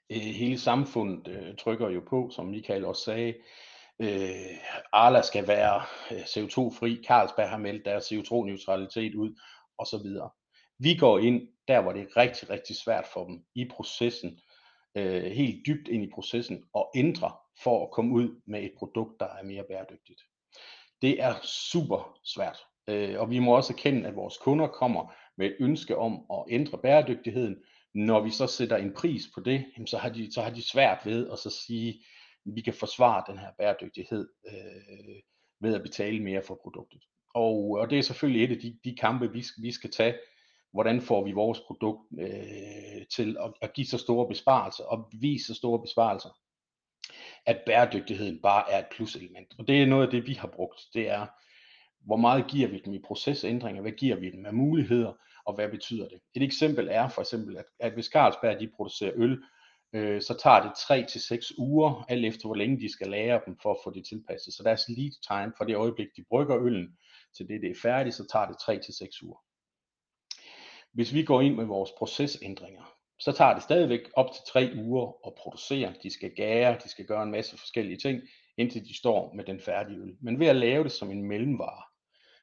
Øh, 0.10 0.18
hele 0.18 0.60
samfundet 0.60 1.28
øh, 1.28 1.56
trykker 1.56 1.90
jo 1.90 2.02
på, 2.10 2.30
som 2.32 2.46
Michael 2.46 2.86
også 2.86 3.04
sagde, 3.04 3.34
øh, 4.00 4.58
Arla 4.92 5.22
skal 5.22 5.48
være 5.48 5.82
øh, 6.12 6.24
CO2-fri, 6.24 7.04
Carlsberg 7.08 7.50
har 7.50 7.58
meldt 7.58 7.86
deres 7.86 8.12
CO2-neutralitet 8.12 9.16
ud, 9.16 9.40
og 9.78 9.88
så 9.88 9.98
videre. 10.04 10.30
Vi 10.80 10.96
går 10.96 11.20
ind 11.20 11.42
der, 11.68 11.82
hvor 11.82 11.92
det 11.92 12.02
er 12.02 12.18
rigtig, 12.18 12.50
rigtig 12.50 12.76
svært 12.76 13.08
for 13.14 13.26
dem 13.26 13.46
i 13.56 13.66
processen, 13.72 14.40
øh, 14.96 15.24
helt 15.24 15.68
dybt 15.68 15.88
ind 15.88 16.04
i 16.04 16.12
processen, 16.14 16.64
og 16.74 16.92
ændre 16.96 17.32
for 17.64 17.84
at 17.84 17.92
komme 17.92 18.14
ud 18.14 18.42
med 18.46 18.64
et 18.64 18.74
produkt, 18.78 19.20
der 19.20 19.26
er 19.26 19.44
mere 19.44 19.64
bæredygtigt. 19.64 20.22
Det 21.02 21.22
er 21.22 21.34
super 21.44 22.20
svært, 22.24 22.58
øh, 22.88 23.20
og 23.20 23.30
vi 23.30 23.40
må 23.40 23.56
også 23.56 23.74
erkende, 23.74 24.08
at 24.08 24.16
vores 24.16 24.38
kunder 24.38 24.68
kommer 24.68 25.14
med 25.38 25.46
et 25.46 25.56
ønske 25.60 25.98
om 25.98 26.26
at 26.34 26.44
ændre 26.50 26.78
bæredygtigheden. 26.78 27.56
Når 27.94 28.22
vi 28.22 28.30
så 28.30 28.48
sætter 28.48 28.78
en 28.78 28.94
pris 28.94 29.24
på 29.34 29.42
det, 29.42 29.66
jamen, 29.76 29.88
så 29.88 29.98
har 29.98 30.10
de, 30.10 30.34
så 30.34 30.42
har 30.42 30.50
de 30.50 30.70
svært 30.70 31.00
ved 31.06 31.30
at 31.32 31.40
så 31.40 31.50
sige, 31.50 31.90
at 32.46 32.56
vi 32.56 32.62
kan 32.62 32.74
forsvare 32.74 33.24
den 33.28 33.38
her 33.38 33.52
bæredygtighed 33.58 34.30
øh, 34.48 35.16
ved 35.62 35.76
at 35.76 35.82
betale 35.82 36.24
mere 36.24 36.42
for 36.44 36.60
produktet. 36.64 37.04
Og, 37.36 37.78
og 37.80 37.90
det 37.90 38.00
er 38.00 38.04
selvfølgelig 38.04 38.44
et 38.44 38.56
af 38.56 38.62
de, 38.62 38.80
de 38.84 38.96
kampe, 38.96 39.32
vi, 39.32 39.44
vi 39.62 39.72
skal 39.72 39.92
tage. 39.92 40.16
Hvordan 40.76 41.02
får 41.02 41.26
vi 41.26 41.32
vores 41.32 41.60
produkt 41.60 42.02
øh, 42.20 43.06
til 43.16 43.38
at, 43.40 43.54
at 43.62 43.74
give 43.74 43.88
så 43.88 43.98
store 43.98 44.28
besparelser 44.28 44.84
og 44.84 45.10
vise 45.22 45.48
så 45.48 45.54
store 45.54 45.82
besparelser, 45.82 46.30
at 47.46 47.62
bæredygtigheden 47.66 48.40
bare 48.42 48.72
er 48.72 48.80
et 48.80 48.86
pluselement. 48.92 49.56
Og 49.58 49.68
det 49.68 49.82
er 49.82 49.86
noget 49.86 50.06
af 50.06 50.12
det, 50.12 50.28
vi 50.28 50.34
har 50.34 50.48
brugt. 50.48 50.82
Det 50.94 51.10
er, 51.10 51.26
hvor 52.06 52.16
meget 52.16 52.48
giver 52.48 52.68
vi 52.68 52.82
dem 52.86 52.94
i 52.94 53.02
procesændringer, 53.06 53.82
hvad 53.82 53.92
giver 53.92 54.16
vi 54.16 54.30
dem 54.32 54.46
af 54.46 54.54
muligheder, 54.54 55.14
og 55.46 55.56
hvad 55.56 55.70
betyder 55.70 56.08
det? 56.08 56.20
Et 56.34 56.44
eksempel 56.44 56.88
er 56.92 57.08
for 57.08 57.22
eksempel, 57.22 57.58
at, 57.58 57.66
at 57.80 57.94
hvis 57.94 58.06
Carlsberg 58.06 58.60
de 58.60 58.70
producerer 58.76 59.12
øl, 59.16 59.44
øh, 59.94 60.22
så 60.22 60.38
tager 60.44 60.62
det 60.62 60.72
3 60.88 61.06
til 61.06 61.22
seks 61.22 61.58
uger, 61.58 62.06
alt 62.10 62.26
efter 62.26 62.48
hvor 62.48 62.56
længe 62.56 62.80
de 62.80 62.92
skal 62.92 63.08
lære 63.08 63.42
dem 63.46 63.58
for 63.62 63.72
at 63.72 63.80
få 63.84 63.90
det 63.94 64.06
tilpasset. 64.06 64.54
Så 64.54 64.64
deres 64.64 64.84
lead 64.90 65.12
time 65.28 65.54
fra 65.58 65.66
det 65.66 65.76
øjeblik, 65.76 66.08
de 66.18 66.24
brygger 66.30 66.58
øllen, 66.58 66.98
til 67.38 67.48
det 67.48 67.62
det 67.62 67.72
er 67.72 67.82
færdigt, 67.82 68.16
så 68.16 68.28
tager 68.32 68.48
det 68.48 68.58
3 68.66 68.80
til 68.80 68.94
seks 68.94 69.24
uger. 69.24 69.45
Hvis 70.96 71.14
vi 71.14 71.24
går 71.24 71.42
ind 71.42 71.56
med 71.56 71.66
vores 71.66 71.92
procesændringer, 71.98 72.94
så 73.20 73.32
tager 73.32 73.54
det 73.54 73.64
stadigvæk 73.64 74.02
op 74.14 74.32
til 74.34 74.44
tre 74.48 74.72
uger 74.76 75.28
at 75.28 75.34
producere. 75.38 75.94
De 76.04 76.10
skal 76.10 76.32
gære, 76.36 76.78
de 76.84 76.90
skal 76.90 77.06
gøre 77.06 77.24
en 77.24 77.32
masse 77.32 77.58
forskellige 77.58 77.98
ting, 77.98 78.22
indtil 78.58 78.86
de 78.86 78.98
står 78.98 79.34
med 79.34 79.44
den 79.44 79.60
færdige 79.60 80.00
øl. 80.00 80.16
Men 80.22 80.40
ved 80.40 80.48
at 80.48 80.56
lave 80.56 80.84
det 80.84 80.92
som 80.92 81.12
en 81.12 81.24
mellemvare, 81.24 81.84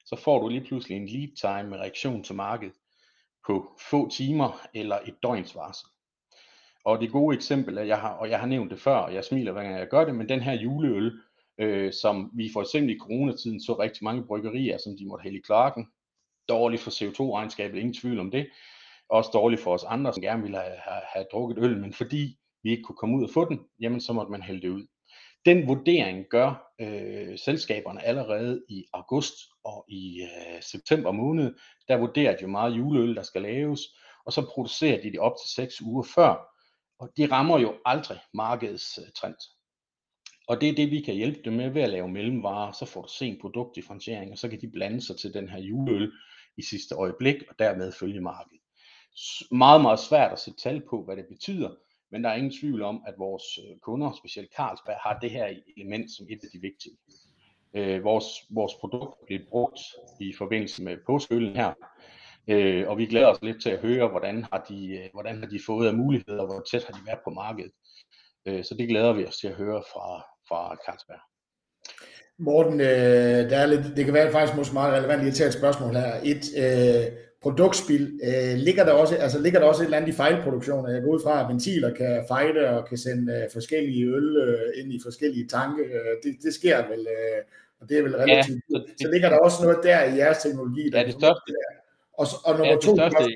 så 0.05 0.17
får 0.17 0.41
du 0.41 0.49
lige 0.49 0.65
pludselig 0.65 0.97
en 0.97 1.09
lead 1.09 1.37
time 1.37 1.71
med 1.71 1.79
reaktion 1.79 2.23
til 2.23 2.35
markedet 2.35 2.75
på 3.47 3.79
få 3.91 4.11
timer 4.11 4.67
eller 4.75 4.99
et 5.07 5.15
døgns 5.23 5.55
varsel. 5.55 5.89
Og 6.85 7.01
det 7.01 7.13
gode 7.13 7.37
eksempel 7.37 7.79
er, 7.79 7.83
jeg 7.83 8.01
har, 8.01 8.13
og 8.13 8.31
jeg 8.31 8.41
har 8.41 8.47
nævnt 8.47 8.71
det 8.71 8.81
før, 8.81 8.97
og 8.97 9.15
jeg 9.15 9.25
smiler 9.25 9.53
hver 9.53 9.63
gang 9.63 9.79
jeg 9.79 9.89
gør 9.89 10.05
det, 10.05 10.15
men 10.15 10.29
den 10.29 10.41
her 10.41 10.53
juleøl, 10.53 11.21
øh, 11.59 11.93
som 11.93 12.31
vi 12.35 12.51
for 12.53 12.61
eksempel 12.61 12.97
i 12.97 12.99
coronatiden 12.99 13.61
så 13.61 13.73
rigtig 13.79 14.05
mange 14.05 14.27
bryggerier, 14.27 14.79
som 14.79 14.97
de 14.99 15.07
måtte 15.07 15.23
hælde 15.23 15.39
i 15.39 15.41
kloakken. 15.41 15.87
Dårligt 16.53 16.83
for 16.83 16.91
CO2-regnskabet, 16.91 17.79
ingen 17.79 17.95
tvivl 17.95 18.21
om 18.21 18.31
det. 18.31 18.47
Også 19.09 19.31
dårligt 19.35 19.63
for 19.63 19.75
os 19.75 19.85
andre, 19.85 20.13
som 20.13 20.23
gerne 20.23 20.43
ville 20.43 20.59
have, 20.59 20.77
have, 20.77 21.03
have 21.15 21.27
drukket 21.33 21.59
øl, 21.65 21.81
men 21.81 21.93
fordi 21.93 22.37
vi 22.63 22.71
ikke 22.71 22.83
kunne 22.83 22.97
komme 22.97 23.17
ud 23.17 23.25
og 23.25 23.31
få 23.31 23.49
den, 23.49 23.61
jamen 23.81 24.01
så 24.01 24.13
måtte 24.13 24.33
man 24.33 24.43
hælde 24.43 24.63
det 24.63 24.69
ud. 24.69 24.87
Den 25.45 25.69
vurdering 25.69 26.25
gør 26.31 26.73
øh, 26.81 27.39
selskaberne 27.39 28.05
allerede 28.05 28.65
i 28.69 28.85
august 28.93 29.35
og 29.65 29.85
i 29.89 30.23
øh, 30.23 30.63
september 30.63 31.13
måned. 31.13 31.55
Der 31.89 31.97
vurderer 31.97 32.37
de 32.37 32.43
jo 32.43 32.49
meget 32.49 32.77
juleøl, 32.77 33.17
der 33.17 33.23
skal 33.23 33.43
laves, 33.43 33.81
og 34.27 34.33
så 34.33 34.47
producerer 34.55 35.03
de 35.03 35.11
det 35.11 35.21
op 35.21 35.35
til 35.43 35.55
6 35.55 35.83
uger 35.83 36.03
før, 36.15 36.49
Og 36.99 37.11
det 37.17 37.31
rammer 37.33 37.59
jo 37.59 37.75
aldrig 37.85 38.19
markedets 38.35 38.99
øh, 38.99 39.13
trend. 39.17 39.37
Og 40.49 40.61
det 40.61 40.69
er 40.69 40.75
det, 40.75 40.91
vi 40.91 41.01
kan 41.01 41.15
hjælpe 41.15 41.41
dem 41.45 41.53
med 41.53 41.71
ved 41.71 41.83
at 41.83 41.91
lave 41.91 42.09
mellemvarer. 42.09 42.73
Så 42.73 42.85
får 42.85 43.03
du 43.03 43.09
sen 43.09 43.39
produktdifferentiering, 43.41 44.33
og 44.33 44.39
så 44.39 44.49
kan 44.49 44.61
de 44.61 44.71
blande 44.71 45.01
sig 45.01 45.17
til 45.17 45.35
den 45.35 45.49
her 45.49 45.59
juleøl 45.59 46.13
i 46.57 46.63
sidste 46.63 46.95
øjeblik, 46.95 47.37
og 47.49 47.55
dermed 47.59 47.93
følge 47.93 48.21
markedet. 48.21 48.61
Meget, 49.51 49.81
meget 49.83 50.01
svært 50.01 50.33
at 50.33 50.39
sætte 50.39 50.61
tal 50.61 50.83
på, 50.91 51.05
hvad 51.05 51.17
det 51.17 51.27
betyder, 51.29 51.71
men 52.11 52.25
der 52.25 52.31
er 52.31 52.35
ingen 52.35 52.53
tvivl 52.61 52.83
om, 52.83 53.03
at 53.07 53.15
vores 53.19 53.43
øh, 53.59 53.79
kunder, 53.79 54.13
specielt 54.13 54.55
Carlsberg, 54.57 54.97
har 55.01 55.19
det 55.19 55.31
her 55.31 55.55
element 55.77 56.11
som 56.11 56.27
et 56.31 56.41
af 56.45 56.49
de 56.53 56.61
vigtige. 56.61 56.97
Øh, 57.75 58.05
vores, 58.05 58.27
vores 58.51 58.73
produkt 58.81 59.27
bliver 59.27 59.43
brugt 59.49 59.81
i 60.21 60.33
forbindelse 60.39 60.83
med 60.83 60.97
påskøllen 61.07 61.57
her, 61.57 61.73
øh, 62.49 62.89
og 62.89 62.99
vi 62.99 63.07
glæder 63.07 63.27
os 63.27 63.43
lidt 63.43 63.63
til 63.63 63.71
at 63.71 63.81
høre, 63.81 64.09
hvordan 64.09 64.45
har 64.53 64.65
de, 64.69 64.87
øh, 64.87 65.09
hvordan 65.13 65.39
har 65.39 65.47
de 65.47 65.61
fået 65.67 65.89
af 65.89 65.95
muligheder, 65.95 66.41
og 66.41 66.47
hvor 66.47 66.65
tæt 66.71 66.85
har 66.85 66.93
de 66.93 67.07
været 67.07 67.21
på 67.25 67.31
markedet. 67.31 67.73
Øh, 68.47 68.65
så 68.65 68.75
det 68.75 68.89
glæder 68.89 69.13
vi 69.13 69.27
os 69.27 69.39
til 69.39 69.49
at 69.49 69.55
høre 69.55 69.83
fra, 69.93 70.21
fra 70.49 70.77
Carlsberg. 70.87 71.32
Morten, 72.43 72.81
øh, 72.81 73.51
der 73.51 73.57
er 73.57 73.67
lidt, 73.67 73.97
det 73.97 74.05
kan 74.05 74.15
være 74.15 74.33
faktisk 74.33 74.57
måske 74.57 74.75
meget 74.75 74.93
relevant 74.93 75.29
at 75.29 75.35
tage 75.35 75.49
et 75.49 75.55
spørgsmål 75.55 75.95
her. 75.95 76.13
Et, 76.25 76.45
øh, 76.57 77.13
produktspil, 77.43 78.21
øh, 78.25 78.55
ligger, 78.57 78.85
der 78.85 78.93
også, 78.93 79.17
altså, 79.17 79.39
ligger 79.41 79.61
der 79.61 79.67
også 79.67 79.83
et 79.83 79.85
eller 79.85 79.97
andet 79.97 80.13
i 80.13 80.17
fejlproduktion? 80.17 80.91
Jeg 80.91 81.03
går 81.03 81.11
ud 81.11 81.21
fra, 81.25 81.41
at 81.41 81.49
ventiler 81.49 81.95
kan 81.95 82.25
fejle 82.29 82.71
og 82.71 82.89
kan 82.89 82.99
sende 82.99 83.33
øh, 83.33 83.51
forskellige 83.53 84.05
øl 84.07 84.37
øh, 84.37 84.83
ind 84.83 84.93
i 84.93 85.01
forskellige 85.03 85.49
tanke. 85.49 85.83
Øh, 85.83 86.13
det, 86.23 86.37
det 86.43 86.55
sker 86.55 86.89
vel, 86.89 87.01
øh, 87.01 87.43
og 87.81 87.89
det 87.89 87.99
er 87.99 88.03
vel 88.03 88.17
relativt. 88.17 88.63
Ja, 88.71 88.79
det, 88.79 88.95
så 89.01 89.09
ligger 89.13 89.29
der 89.29 89.39
også 89.39 89.63
noget 89.65 89.79
der 89.83 90.05
i 90.05 90.17
jeres 90.17 90.39
teknologi? 90.39 90.91
Der 90.91 90.99
ja, 90.99 91.07
det 91.07 91.13
største. 91.13 91.53
Og, 92.19 92.27
og 92.45 92.53
nummer 92.53 92.67
ja, 92.67 92.75
det 92.75 92.83
to, 92.83 92.97
største. 92.97 93.35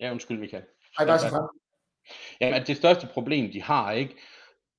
Ja, 0.00 0.12
undskyld 0.12 0.38
Michael. 0.38 0.62
Ej, 0.98 1.06
bare 1.06 1.18
så 1.18 1.28
frem. 1.28 1.44
Jamen, 2.40 2.62
det 2.66 2.76
største 2.76 3.06
problem, 3.06 3.52
de 3.52 3.62
har, 3.62 3.92
ikke, 3.92 4.14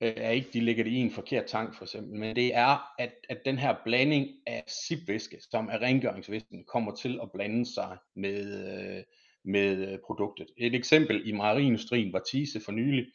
Øh, 0.02 0.14
er 0.18 0.30
ikke, 0.30 0.50
de 0.54 0.60
ligger 0.60 0.84
det 0.84 0.92
i 0.92 0.96
en 0.96 1.12
forkert 1.12 1.46
tank 1.46 1.76
for 1.76 1.84
eksempel, 1.84 2.20
men 2.20 2.36
det 2.36 2.56
er, 2.56 3.02
at, 3.02 3.14
at 3.30 3.38
den 3.46 3.58
her 3.58 3.76
blanding 3.86 4.28
af 4.46 4.64
sipvæske, 4.88 5.38
som 5.52 5.70
er 5.72 5.82
rengøringsvæsken, 5.82 6.66
kommer 6.66 6.96
til 6.96 7.20
at 7.22 7.32
blande 7.32 7.74
sig 7.74 7.98
med, 8.16 8.68
øh, 8.70 9.04
med 9.46 9.92
øh, 9.92 10.00
produktet. 10.06 10.48
Et 10.58 10.76
eksempel 10.76 11.28
i 11.28 11.32
mejeriindustrien 11.32 12.14
var 12.14 12.22
Tise 12.32 12.62
for 12.66 12.72
nylig, 12.72 13.06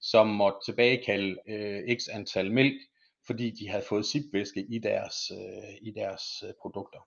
som 0.00 0.26
måtte 0.26 0.58
tilbagekalde 0.66 1.36
øh, 1.48 1.96
x 1.96 2.08
antal 2.12 2.52
mælk, 2.52 2.80
fordi 3.26 3.50
de 3.50 3.68
havde 3.68 3.84
fået 3.88 4.06
sipvæske 4.06 4.66
i 4.68 4.78
deres, 4.78 5.14
øh, 5.30 5.74
i 5.82 5.90
deres 5.90 6.22
produkter. 6.60 6.98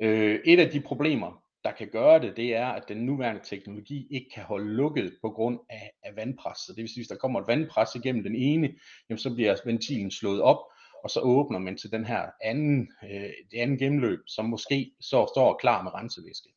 Øh, 0.00 0.40
et 0.44 0.60
af 0.60 0.70
de 0.70 0.80
problemer, 0.80 1.42
der 1.64 1.72
kan 1.72 1.88
gøre 1.88 2.20
det, 2.20 2.36
det 2.36 2.54
er, 2.54 2.66
at 2.66 2.88
den 2.88 2.96
nuværende 2.96 3.40
teknologi 3.44 4.06
ikke 4.10 4.30
kan 4.34 4.42
holde 4.42 4.74
lukket 4.74 5.16
på 5.22 5.30
grund 5.30 5.58
af, 5.70 5.92
af 6.02 6.16
vandpres. 6.16 6.58
Så 6.58 6.72
det 6.72 6.82
vil 6.82 6.88
sige, 6.88 7.00
hvis 7.00 7.08
der 7.08 7.16
kommer 7.16 7.40
et 7.40 7.46
vandpres 7.46 7.94
igennem 7.94 8.22
den 8.22 8.36
ene, 8.36 8.74
jamen 9.08 9.18
så 9.18 9.34
bliver 9.34 9.56
ventilen 9.64 10.10
slået 10.10 10.42
op, 10.42 10.58
og 11.04 11.10
så 11.10 11.20
åbner 11.20 11.58
man 11.58 11.76
til 11.76 11.90
den 11.92 12.04
her 12.04 12.26
anden, 12.42 12.92
øh, 13.04 13.30
det 13.50 13.58
anden 13.58 13.78
gennemløb, 13.78 14.20
som 14.26 14.44
måske 14.44 14.92
så 15.00 15.26
står 15.34 15.58
klar 15.60 15.82
med 15.82 15.94
rensevæske. 15.94 16.48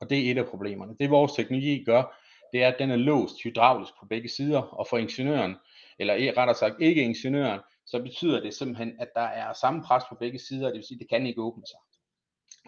Og 0.00 0.10
det 0.10 0.18
er 0.18 0.30
et 0.30 0.38
af 0.38 0.46
problemerne. 0.46 0.96
Det 1.00 1.10
vores 1.10 1.32
teknologi 1.32 1.84
gør, 1.84 2.16
det 2.52 2.62
er, 2.62 2.68
at 2.68 2.78
den 2.78 2.90
er 2.90 2.96
låst 2.96 3.42
hydraulisk 3.42 3.92
på 4.00 4.06
begge 4.06 4.28
sider, 4.28 4.60
og 4.60 4.86
for 4.90 4.98
ingeniøren, 4.98 5.56
eller 5.98 6.14
rettere 6.14 6.54
sagt 6.54 6.74
ikke 6.80 7.02
ingeniøren, 7.02 7.60
så 7.86 8.02
betyder 8.02 8.40
det 8.40 8.54
simpelthen, 8.54 8.92
at 9.00 9.08
der 9.14 9.20
er 9.20 9.52
samme 9.52 9.82
pres 9.82 10.04
på 10.08 10.14
begge 10.14 10.38
sider, 10.38 10.66
det 10.66 10.74
vil 10.74 10.84
sige, 10.84 10.96
at 10.96 11.00
det 11.00 11.08
kan 11.08 11.26
ikke 11.26 11.42
åbne 11.42 11.66
sig. 11.66 11.78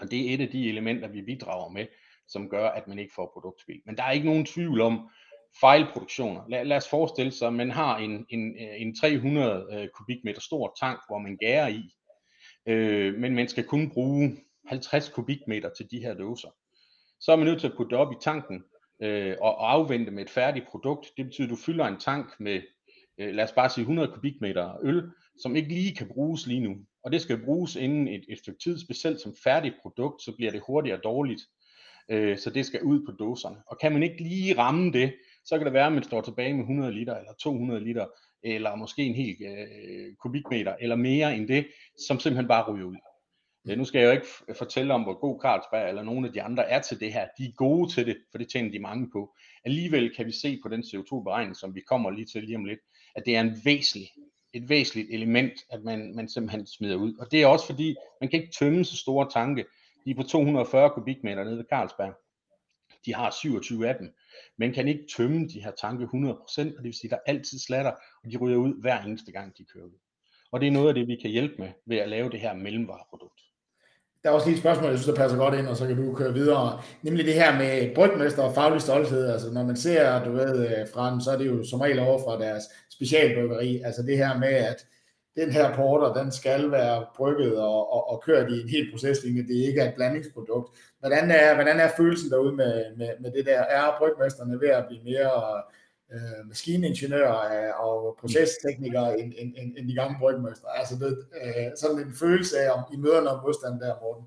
Og 0.00 0.10
det 0.10 0.30
er 0.30 0.34
et 0.34 0.40
af 0.40 0.48
de 0.48 0.68
elementer, 0.68 1.08
vi 1.08 1.22
bidrager 1.22 1.70
med, 1.70 1.86
som 2.28 2.48
gør, 2.48 2.68
at 2.68 2.88
man 2.88 2.98
ikke 2.98 3.14
får 3.14 3.30
produktspil. 3.32 3.80
Men 3.86 3.96
der 3.96 4.02
er 4.02 4.10
ikke 4.10 4.26
nogen 4.26 4.46
tvivl 4.46 4.80
om 4.80 5.08
fejlproduktioner. 5.60 6.44
Lad, 6.48 6.64
lad 6.64 6.76
os 6.76 6.88
forestille 6.88 7.32
sig, 7.32 7.46
at 7.46 7.54
man 7.54 7.70
har 7.70 7.98
en, 7.98 8.26
en, 8.28 8.56
en 8.56 8.96
300 8.96 9.66
øh, 9.72 9.88
kubikmeter 9.88 10.40
stor 10.40 10.76
tank, 10.80 11.00
hvor 11.08 11.18
man 11.18 11.36
gærer 11.36 11.68
i, 11.68 11.82
øh, 12.66 13.14
men 13.14 13.34
man 13.34 13.48
skal 13.48 13.64
kun 13.64 13.90
bruge 13.90 14.36
50 14.66 15.08
kubikmeter 15.08 15.70
til 15.76 15.90
de 15.90 15.98
her 15.98 16.14
dåser. 16.14 16.48
Så 17.20 17.32
er 17.32 17.36
man 17.36 17.46
nødt 17.46 17.60
til 17.60 17.68
at 17.68 17.74
putte 17.76 17.90
det 17.90 17.98
op 17.98 18.12
i 18.12 18.16
tanken 18.20 18.64
øh, 19.02 19.36
og 19.40 19.72
afvente 19.72 20.10
med 20.10 20.22
et 20.22 20.30
færdigt 20.30 20.66
produkt. 20.66 21.06
Det 21.16 21.24
betyder, 21.24 21.46
at 21.46 21.50
du 21.50 21.56
fylder 21.56 21.86
en 21.86 22.00
tank 22.00 22.40
med, 22.40 22.62
øh, 23.18 23.34
lad 23.34 23.44
os 23.44 23.52
bare 23.52 23.70
sige 23.70 23.82
100 23.82 24.12
kubikmeter 24.14 24.78
øl, 24.82 25.10
som 25.38 25.56
ikke 25.56 25.68
lige 25.68 25.96
kan 25.96 26.08
bruges 26.08 26.46
lige 26.46 26.60
nu 26.60 26.76
og 27.04 27.12
det 27.12 27.20
skal 27.22 27.44
bruges 27.44 27.76
inden 27.76 28.08
et, 28.08 28.24
et 28.28 28.38
stykke 28.38 28.60
tid, 28.64 28.78
specielt 28.78 29.20
som 29.20 29.34
færdigt 29.44 29.74
produkt, 29.82 30.22
så 30.22 30.32
bliver 30.36 30.52
det 30.52 30.62
hurtigere 30.66 31.00
dårligt. 31.04 31.42
Øh, 32.08 32.38
så 32.38 32.50
det 32.50 32.66
skal 32.66 32.82
ud 32.82 33.06
på 33.06 33.12
dåserne. 33.12 33.56
Og 33.66 33.78
kan 33.80 33.92
man 33.92 34.02
ikke 34.02 34.22
lige 34.22 34.58
ramme 34.58 34.92
det, 34.92 35.14
så 35.44 35.58
kan 35.58 35.64
det 35.64 35.72
være, 35.72 35.86
at 35.86 35.92
man 35.92 36.02
står 36.02 36.20
tilbage 36.20 36.54
med 36.54 36.60
100 36.60 36.92
liter 36.92 37.16
eller 37.16 37.32
200 37.42 37.84
liter, 37.84 38.06
eller 38.42 38.74
måske 38.74 39.02
en 39.02 39.14
hel 39.14 39.36
øh, 39.42 40.14
kubikmeter, 40.14 40.74
eller 40.80 40.96
mere 40.96 41.36
end 41.36 41.48
det, 41.48 41.66
som 42.06 42.20
simpelthen 42.20 42.48
bare 42.48 42.72
ryger 42.72 42.86
ud. 42.86 42.96
Ja, 43.66 43.74
nu 43.74 43.84
skal 43.84 43.98
jeg 43.98 44.06
jo 44.06 44.12
ikke 44.12 44.58
fortælle 44.58 44.94
om, 44.94 45.02
hvor 45.02 45.20
god 45.20 45.40
Carlsberg 45.42 45.88
eller 45.88 46.02
nogle 46.02 46.26
af 46.26 46.32
de 46.32 46.42
andre 46.42 46.70
er 46.70 46.80
til 46.80 47.00
det 47.00 47.12
her. 47.12 47.28
De 47.38 47.44
er 47.44 47.52
gode 47.56 47.92
til 47.92 48.06
det, 48.06 48.16
for 48.30 48.38
det 48.38 48.48
tjener 48.48 48.70
de 48.70 48.78
mange 48.78 49.10
på. 49.12 49.34
Alligevel 49.64 50.14
kan 50.16 50.26
vi 50.26 50.32
se 50.32 50.58
på 50.62 50.68
den 50.68 50.82
CO2-beregning, 50.82 51.56
som 51.56 51.74
vi 51.74 51.80
kommer 51.80 52.10
lige 52.10 52.26
til 52.26 52.44
lige 52.44 52.56
om 52.56 52.64
lidt, 52.64 52.80
at 53.14 53.22
det 53.26 53.36
er 53.36 53.40
en 53.40 53.56
væsentlig 53.64 54.08
et 54.52 54.68
væsentligt 54.68 55.08
element, 55.10 55.52
at 55.70 55.82
man, 55.84 56.14
man 56.16 56.28
simpelthen 56.28 56.66
smider 56.66 56.96
ud. 56.96 57.14
Og 57.18 57.30
det 57.30 57.42
er 57.42 57.46
også 57.46 57.66
fordi, 57.66 57.96
man 58.20 58.30
kan 58.30 58.40
ikke 58.40 58.54
tømme 58.58 58.84
så 58.84 58.96
store 58.96 59.30
tanke. 59.30 59.64
De 60.04 60.10
er 60.10 60.14
på 60.14 60.22
240 60.22 60.90
kubikmeter 60.90 61.44
nede 61.44 61.58
ved 61.58 61.64
Carlsberg. 61.70 62.14
De 63.06 63.14
har 63.14 63.30
27 63.30 63.88
af 63.88 63.94
dem. 63.94 64.14
Man 64.58 64.72
kan 64.72 64.88
ikke 64.88 65.06
tømme 65.16 65.48
de 65.48 65.62
her 65.62 65.70
tanke 65.70 66.04
100%, 66.04 66.08
og 66.28 66.56
det 66.58 66.84
vil 66.84 66.94
sige, 66.94 67.04
at 67.04 67.10
der 67.10 67.32
altid 67.32 67.58
slatter, 67.58 67.92
og 68.24 68.32
de 68.32 68.36
ryger 68.36 68.56
ud 68.56 68.80
hver 68.80 69.02
eneste 69.02 69.32
gang, 69.32 69.58
de 69.58 69.64
kører 69.64 69.84
ud. 69.84 69.98
Og 70.52 70.60
det 70.60 70.66
er 70.66 70.72
noget 70.72 70.88
af 70.88 70.94
det, 70.94 71.08
vi 71.08 71.16
kan 71.16 71.30
hjælpe 71.30 71.54
med 71.58 71.72
ved 71.86 71.96
at 71.96 72.08
lave 72.08 72.30
det 72.30 72.40
her 72.40 72.54
mellemvareprodukt. 72.54 73.41
Der 74.22 74.28
er 74.28 74.32
også 74.32 74.46
lige 74.46 74.56
et 74.56 74.60
spørgsmål, 74.60 74.90
jeg 74.90 74.98
synes, 74.98 75.16
der 75.16 75.22
passer 75.22 75.38
godt 75.38 75.54
ind, 75.54 75.66
og 75.66 75.76
så 75.76 75.86
kan 75.86 75.96
du 75.96 76.14
køre 76.14 76.32
videre. 76.32 76.80
Nemlig 77.02 77.24
det 77.24 77.34
her 77.34 77.58
med 77.58 77.94
brygmester 77.94 78.42
og 78.42 78.54
faglig 78.54 78.82
stolthed. 78.82 79.26
Altså 79.32 79.52
når 79.52 79.64
man 79.64 79.76
ser, 79.76 80.24
du 80.24 80.32
ved, 80.32 80.66
øh, 80.66 80.86
frem, 80.94 81.20
så 81.20 81.30
er 81.30 81.38
det 81.38 81.46
jo 81.46 81.64
som 81.64 81.80
regel 81.80 81.98
over 81.98 82.18
fra 82.18 82.44
deres 82.44 82.64
specialbryggeri. 82.90 83.82
Altså 83.84 84.02
det 84.02 84.16
her 84.16 84.38
med, 84.38 84.48
at 84.48 84.86
den 85.36 85.50
her 85.50 85.76
porter, 85.76 86.22
den 86.22 86.32
skal 86.32 86.70
være 86.70 87.06
brygget 87.16 87.58
og, 87.58 87.92
og, 87.92 88.10
og 88.10 88.22
kørt 88.26 88.50
i 88.50 88.60
en 88.60 88.68
helt 88.68 88.92
proceslinje. 88.92 89.42
Det 89.42 89.62
er 89.62 89.66
ikke 89.68 89.82
et 89.82 89.94
blandingsprodukt. 89.96 90.78
Hvordan 91.00 91.30
er, 91.30 91.54
hvordan 91.54 91.80
er 91.80 91.88
følelsen 91.96 92.30
derude 92.30 92.56
med, 92.56 92.96
med, 92.96 93.08
med 93.20 93.30
det 93.30 93.46
der? 93.46 93.60
Er 93.60 93.96
brygmesterne 93.98 94.60
ved 94.60 94.68
at 94.68 94.84
blive 94.88 95.04
mere 95.04 95.62
øh, 96.12 96.48
maskiningeniører 96.48 97.38
øh, 97.52 97.84
og 97.86 98.16
procesteknikere 98.20 99.20
end, 99.20 99.32
end, 99.38 99.54
end, 99.58 99.78
end 99.78 99.88
de 99.88 99.94
gamle 99.94 100.16
brygmester. 100.20 100.68
Altså 100.68 100.94
det, 100.94 101.10
øh, 101.42 101.70
sådan 101.80 101.98
en 102.06 102.14
følelse 102.14 102.58
af, 102.58 102.70
om 102.78 102.84
I 102.94 102.96
møder 102.96 103.22
noget 103.22 103.40
modstand 103.42 103.80
der, 103.80 103.94
Morten. 104.02 104.24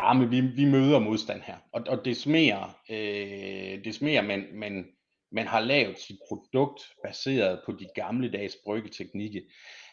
Ja, 0.00 0.12
men 0.12 0.30
vi, 0.30 0.40
vi 0.40 0.64
møder 0.64 0.98
modstand 0.98 1.40
her, 1.40 1.56
og, 1.72 1.84
og 1.88 2.04
det 2.04 2.16
smerer, 2.16 2.78
øh, 2.90 3.84
det 3.84 3.94
smerer 3.94 4.22
man, 4.22 4.44
man, 4.54 4.86
man 5.32 5.46
har 5.46 5.60
lavet 5.60 5.98
sit 5.98 6.18
produkt 6.28 6.80
baseret 7.04 7.60
på 7.66 7.72
de 7.72 7.86
gamle 7.94 8.32
dags 8.32 8.56
bryggeteknikker, 8.64 9.40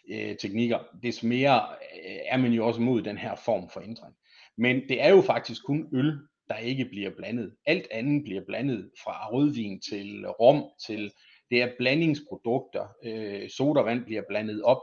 øh, 0.09 0.37
teknikker, 0.37 0.79
des 1.03 1.23
mere 1.23 1.61
øh, 2.05 2.17
er 2.25 2.37
man 2.37 2.51
jo 2.51 2.67
også 2.67 2.81
mod 2.81 3.01
den 3.01 3.17
her 3.17 3.35
form 3.35 3.69
for 3.69 3.79
ændring. 3.79 4.15
Men 4.57 4.81
det 4.89 5.01
er 5.03 5.09
jo 5.09 5.21
faktisk 5.21 5.65
kun 5.65 5.87
øl, 5.93 6.19
der 6.53 6.59
ikke 6.59 6.85
bliver 6.85 7.09
blandet. 7.17 7.55
Alt 7.65 7.87
andet 7.91 8.23
bliver 8.23 8.41
blandet 8.47 8.91
fra 9.03 9.29
rødvin 9.31 9.81
til 9.81 10.27
rom 10.27 10.63
til 10.87 11.11
det 11.49 11.61
er 11.61 11.69
blandingsprodukter. 11.77 12.87
Øh, 13.03 13.49
sodavand 13.49 14.05
bliver 14.05 14.21
blandet 14.29 14.63
op. 14.63 14.81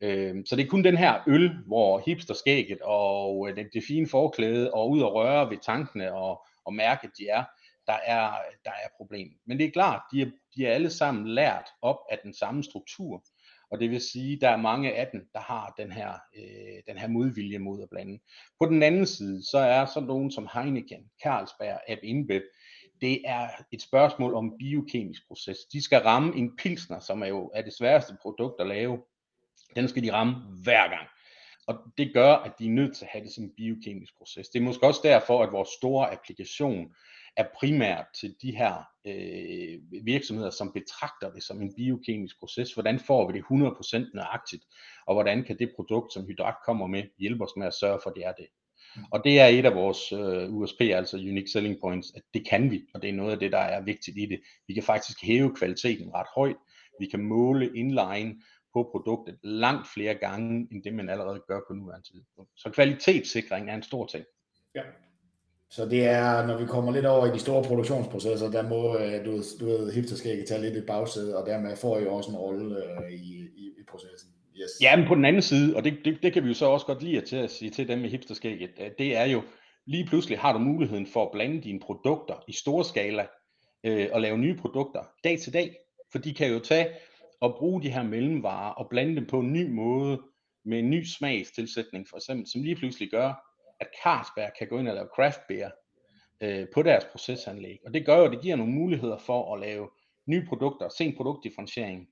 Øh, 0.00 0.34
så 0.46 0.56
det 0.56 0.64
er 0.64 0.68
kun 0.68 0.84
den 0.84 0.96
her 0.96 1.22
øl, 1.26 1.50
hvor 1.66 2.02
hipsterskægget 2.06 2.78
og 2.82 3.48
øh, 3.48 3.56
det, 3.56 3.68
det 3.72 3.84
fine 3.88 4.08
forklæde 4.08 4.74
og 4.74 4.90
ud 4.90 5.00
og 5.00 5.14
røre 5.14 5.50
ved 5.50 5.58
tankene 5.62 6.14
og, 6.14 6.46
og 6.64 6.74
mærke, 6.74 7.10
de 7.18 7.28
er, 7.28 7.44
der 7.86 7.98
er, 8.04 8.30
der 8.64 8.70
er 8.70 8.88
problem. 8.96 9.28
Men 9.46 9.58
det 9.58 9.66
er 9.66 9.70
klart, 9.70 10.02
de 10.12 10.22
er, 10.22 10.30
de 10.56 10.66
er 10.66 10.74
alle 10.74 10.90
sammen 10.90 11.28
lært 11.28 11.68
op 11.82 11.98
af 12.10 12.18
den 12.22 12.34
samme 12.34 12.64
struktur. 12.64 13.24
Og 13.70 13.80
det 13.80 13.90
vil 13.90 14.00
sige, 14.00 14.40
der 14.40 14.48
er 14.48 14.56
mange 14.56 14.94
af 14.94 15.08
dem, 15.12 15.28
der 15.32 15.40
har 15.40 15.74
den 15.78 15.92
her, 15.92 16.12
øh, 16.36 16.82
den 16.86 16.98
her 16.98 17.08
modvilje 17.08 17.58
mod 17.58 17.82
at 17.82 17.88
blande. 17.90 18.18
På 18.60 18.66
den 18.66 18.82
anden 18.82 19.06
side, 19.06 19.50
så 19.50 19.58
er 19.58 19.86
sådan 19.86 20.06
nogen 20.06 20.30
som 20.30 20.48
Heineken, 20.54 21.10
Carlsberg, 21.22 21.80
Ab 21.88 21.98
InBev, 22.02 22.42
det 23.00 23.20
er 23.24 23.48
et 23.72 23.82
spørgsmål 23.82 24.34
om 24.34 24.54
biokemisk 24.58 25.26
proces. 25.28 25.58
De 25.72 25.82
skal 25.82 25.98
ramme 25.98 26.36
en 26.36 26.56
pilsner, 26.56 27.00
som 27.00 27.22
er 27.22 27.26
jo 27.26 27.50
er 27.54 27.62
det 27.62 27.72
sværeste 27.72 28.16
produkt 28.22 28.60
at 28.60 28.66
lave. 28.66 28.98
Den 29.76 29.88
skal 29.88 30.02
de 30.02 30.12
ramme 30.12 30.34
hver 30.62 30.88
gang. 30.88 31.08
Og 31.66 31.78
det 31.98 32.14
gør, 32.14 32.32
at 32.32 32.52
de 32.58 32.66
er 32.66 32.70
nødt 32.70 32.96
til 32.96 33.04
at 33.04 33.10
have 33.12 33.24
det 33.24 33.32
som 33.32 33.44
en 33.44 33.54
biokemisk 33.56 34.16
proces. 34.18 34.48
Det 34.48 34.58
er 34.58 34.64
måske 34.64 34.86
også 34.86 35.00
derfor, 35.04 35.42
at 35.42 35.52
vores 35.52 35.68
store 35.68 36.12
applikation 36.12 36.94
er 37.36 37.44
primært 37.58 38.06
til 38.20 38.34
de 38.42 38.56
her 38.56 38.74
øh, 39.06 40.04
virksomheder, 40.04 40.50
som 40.50 40.72
betragter 40.72 41.32
det 41.32 41.42
som 41.42 41.62
en 41.62 41.74
biokemisk 41.74 42.38
proces. 42.38 42.72
Hvordan 42.72 42.98
får 42.98 43.32
vi 43.32 43.38
det 43.38 43.44
100% 43.44 44.10
nøjagtigt, 44.14 44.64
og 45.06 45.14
hvordan 45.14 45.44
kan 45.44 45.58
det 45.58 45.72
produkt, 45.76 46.12
som 46.12 46.26
Hydrat 46.26 46.54
kommer 46.66 46.86
med, 46.86 47.02
hjælpe 47.18 47.44
os 47.44 47.56
med 47.56 47.66
at 47.66 47.74
sørge 47.74 48.00
for, 48.02 48.10
at 48.10 48.16
det 48.16 48.26
er 48.26 48.32
det? 48.32 48.46
Og 49.12 49.24
det 49.24 49.40
er 49.40 49.46
et 49.46 49.66
af 49.66 49.74
vores 49.74 50.12
uh, 50.12 50.54
USP, 50.56 50.80
altså 50.80 51.16
Unique 51.16 51.50
Selling 51.52 51.80
Points, 51.80 52.12
at 52.16 52.22
det 52.34 52.48
kan 52.48 52.70
vi, 52.70 52.82
og 52.94 53.02
det 53.02 53.10
er 53.10 53.14
noget 53.14 53.32
af 53.32 53.38
det, 53.38 53.52
der 53.52 53.58
er 53.58 53.82
vigtigt 53.82 54.16
i 54.16 54.26
det. 54.26 54.40
Vi 54.68 54.74
kan 54.74 54.82
faktisk 54.82 55.22
hæve 55.22 55.56
kvaliteten 55.56 56.14
ret 56.14 56.26
højt. 56.36 56.56
Vi 57.00 57.06
kan 57.06 57.24
måle 57.24 57.76
inline 57.76 58.34
på 58.72 58.88
produktet 58.92 59.38
langt 59.42 59.88
flere 59.94 60.14
gange, 60.14 60.68
end 60.72 60.84
det 60.84 60.94
man 60.94 61.08
allerede 61.08 61.42
gør 61.48 61.60
på 61.68 61.74
nuværende 61.74 62.12
tidspunkt. 62.12 62.50
Så 62.56 62.70
kvalitetssikring 62.70 63.70
er 63.70 63.74
en 63.74 63.82
stor 63.82 64.06
ting. 64.06 64.24
Ja. 64.74 64.82
Så 65.70 65.84
det 65.84 66.04
er, 66.04 66.46
når 66.46 66.58
vi 66.58 66.66
kommer 66.66 66.92
lidt 66.92 67.06
over 67.06 67.26
i 67.26 67.32
de 67.32 67.38
store 67.38 67.62
produktionsprocesser, 67.62 68.50
der 68.50 68.68
må 68.68 68.98
øh, 68.98 69.24
du, 69.24 69.42
du 69.60 69.66
ved, 69.66 69.92
hifterskægget 69.92 70.46
tage 70.48 70.62
lidt 70.62 70.76
i 70.76 70.86
bagsæde, 70.86 71.36
og 71.36 71.46
dermed 71.46 71.76
får 71.76 71.98
I 71.98 72.06
også 72.06 72.30
en 72.30 72.36
rolle 72.36 72.76
øh, 72.76 73.12
i, 73.12 73.48
i, 73.56 73.66
i 73.78 73.82
processen. 73.88 74.30
Yes. 74.56 74.70
Ja, 74.82 74.96
men 74.96 75.08
på 75.08 75.14
den 75.14 75.24
anden 75.24 75.42
side, 75.42 75.76
og 75.76 75.84
det, 75.84 75.98
det, 76.04 76.18
det 76.22 76.32
kan 76.32 76.42
vi 76.42 76.48
jo 76.48 76.54
så 76.54 76.66
også 76.66 76.86
godt 76.86 77.02
lide 77.02 77.20
til 77.20 77.36
at 77.36 77.50
sige 77.50 77.70
til 77.70 77.88
dem 77.88 77.98
med 77.98 78.10
hipsterskægget, 78.10 78.70
det 78.98 79.16
er 79.16 79.24
jo, 79.24 79.42
lige 79.86 80.06
pludselig 80.06 80.38
har 80.38 80.52
du 80.52 80.58
muligheden 80.58 81.06
for 81.06 81.24
at 81.24 81.32
blande 81.32 81.60
dine 81.60 81.80
produkter 81.80 82.34
i 82.48 82.52
store 82.52 82.84
skala, 82.84 83.26
øh, 83.84 84.08
og 84.12 84.20
lave 84.20 84.38
nye 84.38 84.56
produkter 84.56 85.00
dag 85.24 85.38
til 85.38 85.52
dag, 85.52 85.76
for 86.12 86.18
de 86.18 86.34
kan 86.34 86.52
jo 86.52 86.58
tage 86.58 86.88
og 87.40 87.54
bruge 87.58 87.82
de 87.82 87.90
her 87.90 88.02
mellemvarer 88.02 88.72
og 88.72 88.88
blande 88.90 89.16
dem 89.16 89.26
på 89.26 89.40
en 89.40 89.52
ny 89.52 89.70
måde, 89.70 90.20
med 90.64 90.78
en 90.78 90.90
ny 90.90 91.04
smagstilsætning 91.04 92.06
for 92.10 92.16
eksempel, 92.16 92.46
som 92.50 92.62
lige 92.62 92.76
pludselig 92.76 93.10
gør, 93.10 93.53
at 93.80 93.88
Carlsberg 94.02 94.50
kan 94.58 94.68
gå 94.68 94.78
ind 94.78 94.88
og 94.88 94.94
lave 94.94 95.08
craft 95.14 95.40
beer 95.48 95.70
øh, 96.40 96.66
på 96.74 96.82
deres 96.82 97.04
procesanlæg. 97.04 97.78
Og 97.86 97.94
det 97.94 98.06
gør 98.06 98.16
jo, 98.18 98.24
at 98.24 98.30
det 98.30 98.40
giver 98.40 98.56
nogle 98.56 98.72
muligheder 98.72 99.18
for 99.18 99.54
at 99.54 99.60
lave 99.60 99.90
nye 100.26 100.46
produkter, 100.48 100.88
sen 100.88 101.16
produktdifferentiering, 101.16 102.08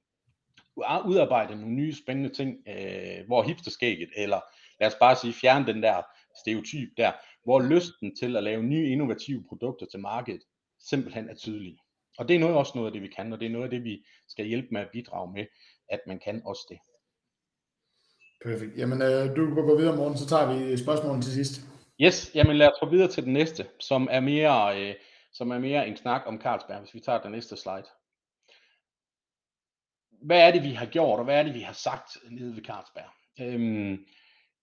udarbejde 1.06 1.60
nogle 1.60 1.74
nye 1.74 1.94
spændende 1.94 2.34
ting, 2.34 2.56
øh, 2.68 3.26
hvor 3.26 3.42
hipsterskægget, 3.42 4.10
eller 4.16 4.40
lad 4.80 4.88
os 4.88 4.96
bare 5.00 5.16
sige, 5.16 5.32
fjerne 5.32 5.66
den 5.66 5.82
der 5.82 6.02
stereotyp 6.40 6.88
der, 6.96 7.12
hvor 7.44 7.60
lysten 7.60 8.16
til 8.16 8.36
at 8.36 8.42
lave 8.42 8.62
nye 8.62 8.90
innovative 8.90 9.44
produkter 9.48 9.86
til 9.86 10.00
markedet 10.00 10.42
simpelthen 10.80 11.28
er 11.28 11.34
tydelig. 11.34 11.76
Og 12.18 12.28
det 12.28 12.36
er 12.36 12.40
noget, 12.40 12.56
også 12.56 12.72
noget 12.74 12.86
af 12.86 12.92
det, 12.92 13.02
vi 13.02 13.08
kan, 13.08 13.32
og 13.32 13.40
det 13.40 13.46
er 13.46 13.50
noget 13.50 13.64
af 13.64 13.70
det, 13.70 13.84
vi 13.84 14.04
skal 14.28 14.46
hjælpe 14.46 14.68
med 14.70 14.80
at 14.80 14.90
bidrage 14.92 15.32
med, 15.32 15.46
at 15.88 16.00
man 16.06 16.18
kan 16.18 16.42
også 16.44 16.66
det. 16.70 16.78
Perfekt. 18.44 18.76
Jamen, 18.76 19.02
øh, 19.02 19.36
du 19.36 19.54
kan 19.54 19.54
gå 19.54 19.76
videre, 19.76 19.96
morgen, 19.96 20.16
så 20.16 20.26
tager 20.26 20.46
vi 20.52 20.76
spørgsmålene 20.76 21.22
til 21.22 21.32
sidst. 21.32 21.60
Yes, 22.00 22.30
jamen 22.34 22.56
lad 22.56 22.68
os 22.68 22.80
gå 22.80 22.88
videre 22.88 23.08
til 23.08 23.24
den 23.24 23.32
næste, 23.32 23.66
som 23.80 24.08
er 24.10 24.20
mere, 24.20 24.80
øh, 24.80 24.94
som 25.32 25.50
er 25.50 25.58
mere 25.58 25.88
en 25.88 25.96
snak 25.96 26.22
om 26.26 26.40
Carlsberg, 26.40 26.80
hvis 26.80 26.94
vi 26.94 27.00
tager 27.00 27.22
den 27.22 27.32
næste 27.32 27.56
slide. 27.56 27.88
Hvad 30.22 30.40
er 30.40 30.50
det, 30.50 30.62
vi 30.62 30.72
har 30.72 30.86
gjort, 30.86 31.18
og 31.18 31.24
hvad 31.24 31.38
er 31.38 31.42
det, 31.42 31.54
vi 31.54 31.60
har 31.60 31.72
sagt 31.72 32.10
nede 32.30 32.56
ved 32.56 32.62
Carlsberg? 32.62 33.10
Øhm, 33.40 34.06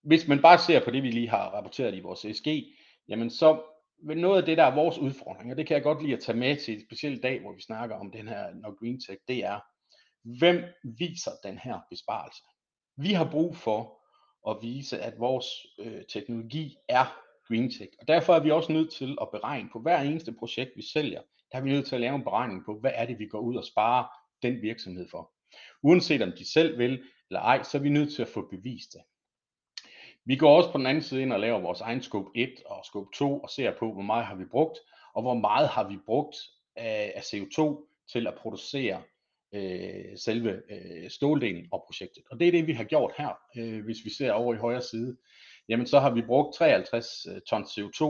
hvis 0.04 0.28
man 0.28 0.42
bare 0.42 0.60
ser 0.60 0.84
på 0.84 0.92
det, 0.92 1.04
vi 1.04 1.12
lige 1.12 1.30
har 1.30 1.50
rapporteret 1.50 1.96
i 1.96 2.00
vores 2.00 2.38
SG, 2.38 2.48
jamen 3.08 3.30
så 3.30 3.62
noget 4.04 4.38
af 4.38 4.46
det, 4.46 4.58
der 4.58 4.64
er 4.64 4.76
vores 4.76 4.98
udfordring, 4.98 5.52
og 5.52 5.58
det 5.58 5.68
kan 5.68 5.76
jeg 5.76 5.84
godt 5.84 6.02
lide 6.04 6.14
at 6.14 6.24
tage 6.24 6.38
med 6.38 6.56
til 6.56 6.78
et 6.78 6.86
specielt 6.88 7.24
dag, 7.24 7.42
hvor 7.42 7.54
vi 7.56 7.62
snakker 7.62 7.96
om 7.96 8.12
den 8.12 8.28
her 8.28 8.54
Nok 8.54 8.80
Green 8.80 9.00
Tech, 9.00 9.22
det 9.28 9.46
er, 9.46 9.60
hvem 10.40 10.64
viser 10.84 11.32
den 11.44 11.58
her 11.58 11.80
besparelse? 11.90 12.44
Vi 13.02 13.14
har 13.14 13.32
brug 13.32 13.56
for 13.56 14.00
at 14.50 14.58
vise, 14.62 15.00
at 15.00 15.20
vores 15.20 15.46
øh, 15.80 16.02
teknologi 16.10 16.78
er 16.88 17.06
Green 17.48 17.72
Tech, 17.72 17.92
og 18.00 18.08
derfor 18.08 18.36
er 18.36 18.40
vi 18.40 18.52
også 18.52 18.72
nødt 18.72 18.94
til 18.94 19.18
at 19.22 19.30
beregne 19.32 19.70
på 19.74 19.80
hver 19.80 20.00
eneste 20.00 20.34
projekt, 20.40 20.72
vi 20.76 20.82
sælger, 20.82 21.22
der 21.52 21.58
er 21.58 21.62
vi 21.62 21.70
nødt 21.70 21.88
til 21.88 21.96
at 21.96 22.02
lave 22.02 22.16
en 22.16 22.24
beregning 22.24 22.66
på, 22.66 22.80
hvad 22.80 22.92
er 22.94 23.06
det, 23.06 23.20
vi 23.20 23.28
går 23.28 23.40
ud 23.40 23.56
og 23.56 23.66
sparer 23.66 24.06
den 24.42 24.62
virksomhed 24.62 25.10
for. 25.12 25.32
Uanset 25.84 26.22
om 26.22 26.32
de 26.32 26.52
selv 26.52 26.78
vil 26.78 27.04
eller 27.30 27.42
ej, 27.42 27.64
så 27.64 27.78
er 27.78 27.82
vi 27.82 27.90
nødt 27.90 28.14
til 28.14 28.22
at 28.22 28.28
få 28.28 28.48
bevist 28.50 28.94
det. 28.94 29.02
Vi 30.26 30.36
går 30.36 30.58
også 30.58 30.72
på 30.72 30.78
den 30.78 30.86
anden 30.86 31.04
side 31.04 31.22
ind 31.22 31.34
og 31.34 31.40
laver 31.40 31.60
vores 31.60 31.82
egen 31.82 32.02
scope 32.02 32.30
1 32.36 32.54
og 32.66 32.86
scope 32.86 33.10
2 33.16 33.40
og 33.40 33.50
ser 33.50 33.78
på, 33.80 33.94
hvor 33.94 34.02
meget 34.02 34.26
har 34.26 34.36
vi 34.36 34.46
brugt, 34.46 34.80
og 35.14 35.22
hvor 35.22 35.34
meget 35.34 35.68
har 35.68 35.88
vi 35.88 35.98
brugt 36.06 36.38
af, 36.76 37.14
af 37.16 37.22
CO2 37.22 37.86
til 38.12 38.28
at 38.28 38.36
producere 38.36 39.02
øh, 39.54 40.18
selve 40.18 40.62
øh, 40.72 41.10
ståldelen 41.10 41.68
af 41.74 41.80
projektet. 41.88 42.24
Og 42.32 42.40
det 42.40 42.48
er 42.48 42.52
det, 42.52 42.68
vi 42.68 42.74
har 42.74 42.84
gjort 42.84 43.14
her. 43.18 43.40
Øh, 43.58 43.86
hvis 43.86 43.98
vi 44.06 44.10
ser 44.10 44.32
over 44.32 44.54
i 44.54 44.58
højre 44.58 44.82
side, 44.82 45.18
jamen 45.70 45.88
så 45.88 46.00
har 46.00 46.10
vi 46.10 46.22
brugt 46.22 46.56
53 46.56 47.26
øh, 47.26 47.42
ton 47.42 47.64
CO2 47.64 48.04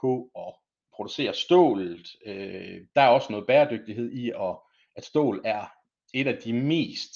på 0.00 0.30
at 0.36 0.54
producere 0.96 1.34
stålet. 1.34 2.06
Øh, 2.26 2.80
der 2.94 3.02
er 3.02 3.08
også 3.08 3.26
noget 3.30 3.46
bæredygtighed 3.46 4.12
i, 4.12 4.30
at, 4.30 4.56
at 4.96 5.04
stål 5.04 5.42
er 5.44 5.66
et 6.14 6.26
af 6.26 6.38
de 6.44 6.52
mest 6.52 7.10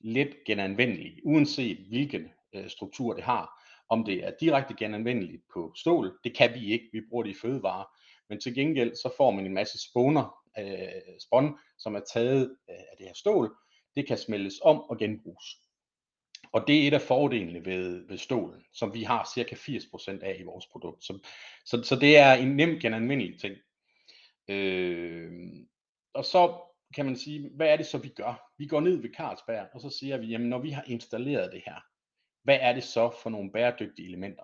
let 0.00 0.36
genanvendelige, 0.46 1.20
uanset 1.24 1.76
hvilken 1.76 2.28
øh, 2.54 2.68
struktur 2.68 3.14
det 3.14 3.24
har. 3.24 3.62
Om 3.88 4.04
det 4.04 4.24
er 4.26 4.32
direkte 4.40 4.74
genanvendeligt 4.78 5.42
på 5.54 5.72
stål, 5.76 6.18
det 6.24 6.36
kan 6.36 6.54
vi 6.54 6.72
ikke, 6.72 6.88
vi 6.92 7.00
bruger 7.08 7.24
det 7.24 7.30
i 7.30 7.40
fødevarer. 7.42 7.84
Men 8.28 8.40
til 8.40 8.54
gengæld 8.54 8.94
så 8.94 9.10
får 9.16 9.30
man 9.30 9.46
en 9.46 9.54
masse 9.54 9.78
spåner, 9.90 10.45
øh, 10.58 11.18
spån, 11.20 11.58
som 11.78 11.94
er 11.94 12.00
taget 12.12 12.56
øh, 12.70 12.76
af 12.76 12.96
det 12.98 13.06
her 13.06 13.14
stål. 13.14 13.56
Det 13.96 14.06
kan 14.06 14.18
smeltes 14.18 14.54
om 14.62 14.80
og 14.80 14.98
genbruges. 14.98 15.44
Og 16.52 16.64
det 16.66 16.82
er 16.82 16.88
et 16.88 16.94
af 16.94 17.00
fordelene 17.00 17.64
ved, 17.64 18.08
ved 18.08 18.18
stålen, 18.18 18.64
som 18.72 18.94
vi 18.94 19.02
har 19.02 19.30
cirka 19.34 19.54
80% 19.54 20.24
af 20.24 20.36
i 20.40 20.42
vores 20.42 20.66
produkt. 20.66 21.04
Så, 21.04 21.18
så, 21.64 21.82
så 21.82 21.96
det 21.96 22.18
er 22.18 22.32
en 22.32 22.56
nem 22.56 22.80
genanvendelig 22.80 23.40
ting. 23.40 23.56
Øh, 24.48 25.32
og 26.14 26.24
så 26.24 26.58
kan 26.94 27.04
man 27.04 27.16
sige, 27.16 27.50
hvad 27.54 27.68
er 27.68 27.76
det 27.76 27.86
så 27.86 27.98
vi 27.98 28.08
gør? 28.08 28.52
Vi 28.58 28.66
går 28.66 28.80
ned 28.80 28.96
ved 28.96 29.10
Carlsberg, 29.16 29.68
og 29.74 29.80
så 29.80 29.90
siger 29.90 30.16
vi, 30.16 30.26
jamen 30.26 30.48
når 30.48 30.58
vi 30.58 30.70
har 30.70 30.84
installeret 30.86 31.52
det 31.52 31.62
her, 31.66 31.80
hvad 32.42 32.58
er 32.60 32.72
det 32.72 32.84
så 32.84 33.10
for 33.22 33.30
nogle 33.30 33.52
bæredygtige 33.52 34.08
elementer? 34.08 34.42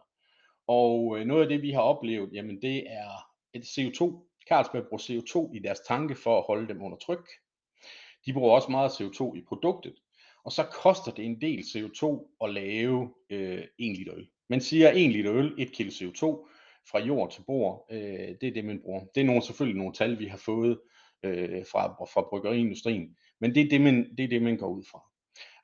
Og 0.67 1.19
øh, 1.19 1.27
noget 1.27 1.43
af 1.43 1.49
det 1.49 1.63
vi 1.63 1.71
har 1.71 1.81
oplevet, 1.81 2.33
jamen 2.33 2.63
det 2.63 2.93
er 2.93 3.11
et 3.53 3.63
CO2. 3.63 4.32
Carlsberg 4.49 4.85
bruger 4.89 5.03
CO2 5.03 5.57
i 5.57 5.59
deres 5.59 5.81
tanke 5.81 6.15
for 6.15 6.39
at 6.39 6.45
holde 6.47 6.69
dem 6.69 6.83
under 6.83 6.99
tryk. 6.99 7.29
De 8.27 8.33
bruger 8.33 8.55
også 8.55 8.71
meget 8.71 8.91
CO2 8.91 9.37
i 9.37 9.43
produktet. 9.49 9.95
Og 10.45 10.53
så 10.53 10.63
koster 10.63 11.13
det 11.13 11.25
en 11.25 11.41
del 11.41 11.59
CO2 11.59 12.37
at 12.45 12.55
lave 12.55 13.15
øh, 13.31 13.65
1 13.79 13.97
liter 13.99 14.15
øl. 14.15 14.29
Man 14.49 14.61
siger 14.61 14.91
1 14.95 15.11
liter 15.11 15.33
øl, 15.33 15.55
1 15.59 15.73
kilo 15.73 15.91
CO2 15.91 16.49
fra 16.91 16.99
jord 16.99 17.33
til 17.33 17.43
bord. 17.47 17.87
Øh, 17.91 18.35
det 18.41 18.43
er 18.43 18.53
det, 18.55 18.65
man 18.65 18.81
bruger. 18.85 19.05
Det 19.15 19.21
er 19.21 19.25
nogle, 19.25 19.43
selvfølgelig 19.43 19.79
nogle 19.79 19.93
tal, 19.93 20.19
vi 20.19 20.27
har 20.27 20.39
fået 20.39 20.79
øh, 21.23 21.65
fra, 21.73 22.05
fra 22.05 22.27
bryggeriindustrien. 22.31 23.17
Men 23.41 23.55
det 23.55 23.63
er 23.63 23.69
det, 23.69 23.81
man, 23.81 24.17
det 24.17 24.25
er 24.25 24.29
det, 24.29 24.43
man 24.43 24.57
går 24.57 24.69
ud 24.69 24.85
fra. 24.91 25.03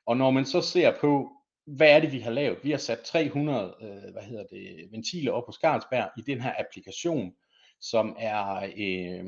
Og 0.05 0.17
når 0.17 0.31
man 0.31 0.45
så 0.45 0.61
ser 0.61 0.93
på, 1.01 1.29
hvad 1.65 1.95
er 1.95 1.99
det, 1.99 2.11
vi 2.11 2.19
har 2.19 2.31
lavet? 2.31 2.59
Vi 2.63 2.71
har 2.71 2.77
sat 2.77 2.99
300 2.99 3.75
øh, 3.81 4.11
hvad 4.13 4.23
hedder 4.23 4.45
det, 4.51 4.87
ventiler 4.91 5.31
op 5.31 5.45
på 5.45 5.51
Carlsberg 5.61 6.09
i 6.17 6.21
den 6.21 6.41
her 6.41 6.53
applikation, 6.59 7.33
som 7.81 8.15
er 8.19 8.69
øh, 8.77 9.25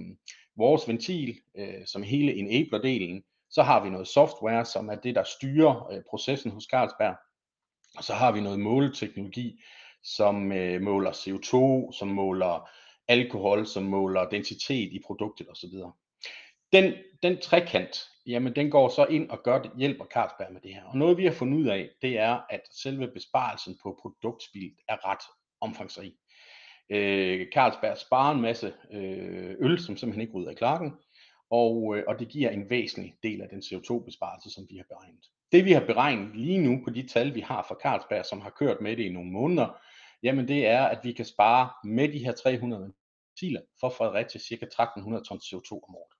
vores 0.58 0.88
ventil, 0.88 1.38
øh, 1.58 1.86
som 1.86 2.04
hele 2.04 2.34
enabler-delen. 2.34 3.48
Så 3.50 3.64
har 3.64 3.84
vi 3.84 3.90
noget 3.90 4.08
software, 4.08 4.66
som 4.66 4.90
er 4.90 4.96
det, 4.96 5.16
der 5.16 5.24
styrer 5.24 5.92
øh, 5.92 6.02
processen 6.10 6.52
hos 6.52 6.64
Carlsberg. 6.64 7.16
Og 7.98 8.04
så 8.04 8.14
har 8.14 8.32
vi 8.32 8.42
noget 8.42 8.60
måleteknologi, 8.60 9.62
som 10.04 10.52
øh, 10.52 10.82
måler 10.82 11.12
CO2, 11.12 11.92
som 11.98 12.08
måler 12.08 12.70
alkohol, 13.08 13.68
som 13.68 13.84
måler 13.84 14.30
densitet 14.30 14.94
i 14.94 15.02
produktet 15.06 15.50
osv. 15.50 15.70
Den, 16.72 16.94
den 17.24 17.42
trekant, 17.42 18.10
jamen 18.26 18.56
den 18.56 18.72
går 18.72 18.90
så 18.90 19.06
ind 19.06 19.30
og 19.30 19.44
gør, 19.44 19.62
det, 19.62 19.72
hjælper 19.78 20.06
Carlsberg 20.06 20.54
med 20.54 20.62
det 20.62 20.74
her. 20.74 20.84
Og 20.84 20.98
noget 20.98 21.18
vi 21.18 21.26
har 21.26 21.32
fundet 21.32 21.58
ud 21.58 21.68
af, 21.68 21.90
det 22.02 22.18
er, 22.20 22.42
at 22.50 22.62
selve 22.72 23.08
besparelsen 23.14 23.78
på 23.84 24.00
produktspil 24.02 24.72
er 24.88 25.10
ret 25.10 25.24
omfangsrig. 25.62 26.14
Øh, 26.92 27.48
Carlsberg 27.54 27.98
sparer 27.98 28.36
en 28.36 28.42
masse 28.42 28.74
øh, 28.92 29.56
øl, 29.60 29.80
som 29.80 29.98
simpelthen 29.98 30.22
ikke 30.22 30.34
rydder 30.34 30.52
i 30.52 30.56
klakken, 30.56 30.92
og, 31.52 31.98
øh, 31.98 32.04
og 32.08 32.20
det 32.20 32.28
giver 32.28 32.50
en 32.50 32.70
væsentlig 32.70 33.16
del 33.24 33.42
af 33.42 33.50
den 33.50 33.60
CO2-besparelse, 33.60 34.50
som 34.50 34.68
vi 34.70 34.78
har 34.78 34.86
beregnet. 34.90 35.26
Det 35.52 35.66
vi 35.66 35.72
har 35.72 35.86
beregnet 35.86 36.36
lige 36.36 36.58
nu 36.58 36.82
på 36.84 36.90
de 36.90 37.08
tal, 37.08 37.36
vi 37.36 37.40
har 37.40 37.66
fra 37.68 37.76
Carlsberg, 37.84 38.26
som 38.26 38.42
har 38.42 38.50
kørt 38.50 38.82
med 38.82 38.98
det 38.98 39.04
i 39.04 39.14
nogle 39.14 39.32
måneder, 39.32 39.78
jamen 40.24 40.48
det 40.48 40.68
er, 40.68 40.84
at 40.84 41.00
vi 41.04 41.12
kan 41.12 41.26
spare 41.26 41.70
med 41.84 42.14
de 42.14 42.26
her 42.26 42.32
300 42.32 42.82
ventiler 42.82 43.62
for 43.80 43.90
Fredericia 43.90 44.42
ca. 44.42 44.66
1300 44.66 45.24
tons 45.24 45.44
CO2 45.44 45.72
om 45.72 45.96
året. 45.96 46.14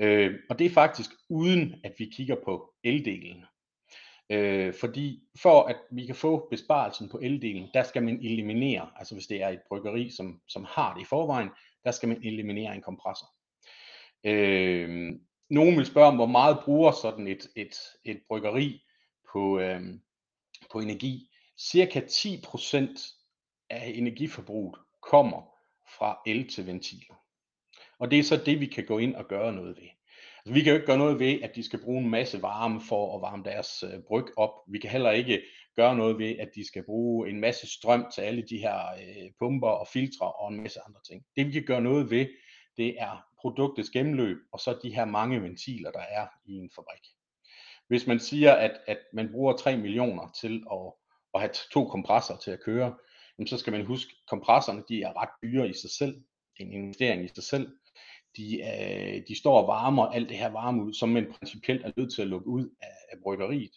Øh, 0.00 0.34
og 0.50 0.58
det 0.58 0.64
er 0.64 0.70
faktisk 0.70 1.10
uden, 1.30 1.74
at 1.84 1.92
vi 1.98 2.04
kigger 2.16 2.36
på 2.44 2.74
eldelen. 2.84 3.44
Øh, 4.30 4.74
fordi 4.74 5.22
for 5.42 5.62
at 5.62 5.76
vi 5.90 6.06
kan 6.06 6.14
få 6.14 6.48
besparelsen 6.50 7.08
på 7.08 7.18
eldelen, 7.18 7.68
der 7.74 7.82
skal 7.82 8.02
man 8.02 8.20
eliminere, 8.22 8.90
altså 8.96 9.14
hvis 9.14 9.26
det 9.26 9.42
er 9.42 9.48
et 9.48 9.60
bryggeri, 9.68 10.10
som, 10.10 10.40
som 10.48 10.66
har 10.68 10.94
det 10.94 11.02
i 11.02 11.04
forvejen, 11.04 11.48
der 11.84 11.90
skal 11.90 12.08
man 12.08 12.22
eliminere 12.24 12.74
en 12.74 12.82
kompressor. 12.82 13.26
Øh, 14.24 15.12
nogen 15.50 15.76
vil 15.76 15.86
spørge 15.86 16.08
om, 16.08 16.16
hvor 16.16 16.26
meget 16.26 16.58
bruger 16.64 16.92
sådan 16.92 17.26
et, 17.26 17.48
et, 17.56 17.76
et 18.04 18.20
bryggeri 18.28 18.82
på, 19.32 19.58
øh, 19.58 19.80
på 20.72 20.80
energi. 20.80 21.30
Cirka 21.58 22.00
10% 22.00 23.66
af 23.70 23.92
energiforbruget 23.94 24.76
kommer 25.02 25.42
fra 25.98 26.18
el 26.26 26.48
til 26.48 26.66
ventiler. 26.66 27.14
Og 27.98 28.10
det 28.10 28.18
er 28.18 28.22
så 28.22 28.36
det, 28.46 28.60
vi 28.60 28.66
kan 28.66 28.86
gå 28.86 28.98
ind 28.98 29.14
og 29.14 29.28
gøre 29.28 29.52
noget 29.52 29.76
ved. 29.76 29.88
Altså, 30.46 30.54
vi 30.54 30.62
kan 30.62 30.70
jo 30.70 30.74
ikke 30.74 30.86
gøre 30.86 30.98
noget 30.98 31.18
ved, 31.18 31.42
at 31.42 31.54
de 31.54 31.62
skal 31.62 31.82
bruge 31.82 32.02
en 32.02 32.10
masse 32.10 32.42
varme 32.42 32.80
for 32.80 33.16
at 33.16 33.22
varme 33.22 33.44
deres 33.44 33.82
øh, 33.82 34.02
bryg 34.08 34.26
op. 34.36 34.50
Vi 34.68 34.78
kan 34.78 34.90
heller 34.90 35.10
ikke 35.10 35.42
gøre 35.76 35.96
noget 35.96 36.18
ved, 36.18 36.36
at 36.38 36.48
de 36.54 36.66
skal 36.66 36.84
bruge 36.84 37.30
en 37.30 37.40
masse 37.40 37.66
strøm 37.72 38.06
til 38.14 38.20
alle 38.20 38.42
de 38.42 38.58
her 38.58 38.92
øh, 38.92 39.30
pumper 39.38 39.68
og 39.68 39.88
filtre 39.88 40.32
og 40.32 40.52
en 40.52 40.62
masse 40.62 40.80
andre 40.86 41.00
ting. 41.08 41.24
Det 41.36 41.46
vi 41.46 41.52
kan 41.52 41.64
gøre 41.64 41.80
noget 41.80 42.10
ved, 42.10 42.26
det 42.76 42.94
er 42.98 43.26
produktets 43.40 43.90
gennemløb, 43.90 44.36
og 44.52 44.60
så 44.60 44.78
de 44.82 44.94
her 44.94 45.04
mange 45.04 45.42
ventiler, 45.42 45.90
der 45.90 46.04
er 46.10 46.26
i 46.44 46.52
en 46.52 46.70
fabrik. 46.74 47.04
Hvis 47.88 48.06
man 48.06 48.20
siger, 48.20 48.52
at, 48.52 48.80
at 48.86 48.98
man 49.12 49.32
bruger 49.32 49.56
3 49.56 49.76
millioner 49.76 50.30
til 50.40 50.64
at, 50.72 50.92
at 51.34 51.40
have 51.40 51.52
to 51.72 51.84
kompressorer 51.88 52.38
til 52.38 52.50
at 52.50 52.60
køre, 52.64 52.94
jamen 53.38 53.46
så 53.46 53.58
skal 53.58 53.72
man 53.72 53.86
huske, 53.86 54.10
at 54.10 54.28
kompressorerne 54.28 54.82
de 54.88 55.02
er 55.02 55.22
ret 55.22 55.30
dyre 55.42 55.68
i 55.68 55.72
sig 55.72 55.90
selv. 55.90 56.22
En 56.56 56.72
investering 56.72 57.24
i 57.24 57.28
sig 57.28 57.44
selv. 57.44 57.68
De, 58.36 58.60
øh, 58.60 59.22
de 59.28 59.38
står 59.38 59.60
og 59.60 59.68
varmer 59.68 60.06
alt 60.06 60.28
det 60.28 60.36
her 60.36 60.48
varme 60.48 60.84
ud, 60.84 60.94
som 60.94 61.08
man 61.08 61.32
principielt 61.38 61.84
er 61.84 61.90
nødt 61.96 62.14
til 62.14 62.22
at 62.22 62.28
lukke 62.28 62.46
ud 62.46 62.68
af, 62.82 62.96
af 63.12 63.18
bryggeriet. 63.22 63.72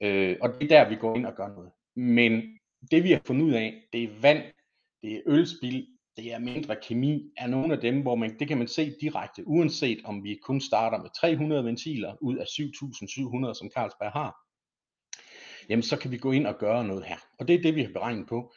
Øh, 0.00 0.36
og 0.40 0.48
det 0.60 0.72
er 0.72 0.84
der, 0.84 0.88
vi 0.88 0.96
går 0.96 1.16
ind 1.16 1.26
og 1.26 1.34
gør 1.34 1.48
noget. 1.48 1.70
Men 1.96 2.58
det 2.90 3.04
vi 3.04 3.12
har 3.12 3.20
fundet 3.26 3.44
ud 3.44 3.52
af, 3.52 3.82
det 3.92 4.04
er 4.04 4.20
vand, 4.20 4.42
det 5.02 5.12
er 5.12 5.20
ølspil, 5.26 5.86
det 6.16 6.32
er 6.32 6.38
mindre 6.38 6.76
kemi, 6.82 7.32
er 7.36 7.46
nogle 7.46 7.74
af 7.74 7.80
dem, 7.80 8.02
hvor 8.02 8.14
man, 8.14 8.38
det 8.38 8.48
kan 8.48 8.58
man 8.58 8.68
se 8.68 8.94
direkte, 9.00 9.46
uanset 9.46 10.00
om 10.04 10.24
vi 10.24 10.38
kun 10.42 10.60
starter 10.60 10.98
med 10.98 11.10
300 11.20 11.64
ventiler 11.64 12.16
ud 12.20 12.36
af 12.36 12.44
7.700, 12.44 13.54
som 13.54 13.70
Carlsberg 13.74 14.12
har, 14.12 14.36
jamen 15.68 15.82
så 15.82 15.98
kan 15.98 16.10
vi 16.10 16.18
gå 16.18 16.32
ind 16.32 16.46
og 16.46 16.58
gøre 16.58 16.84
noget 16.84 17.04
her. 17.04 17.16
Og 17.38 17.48
det 17.48 17.54
er 17.54 17.62
det, 17.62 17.74
vi 17.74 17.82
har 17.82 17.92
beregnet 17.92 18.28
på. 18.28 18.52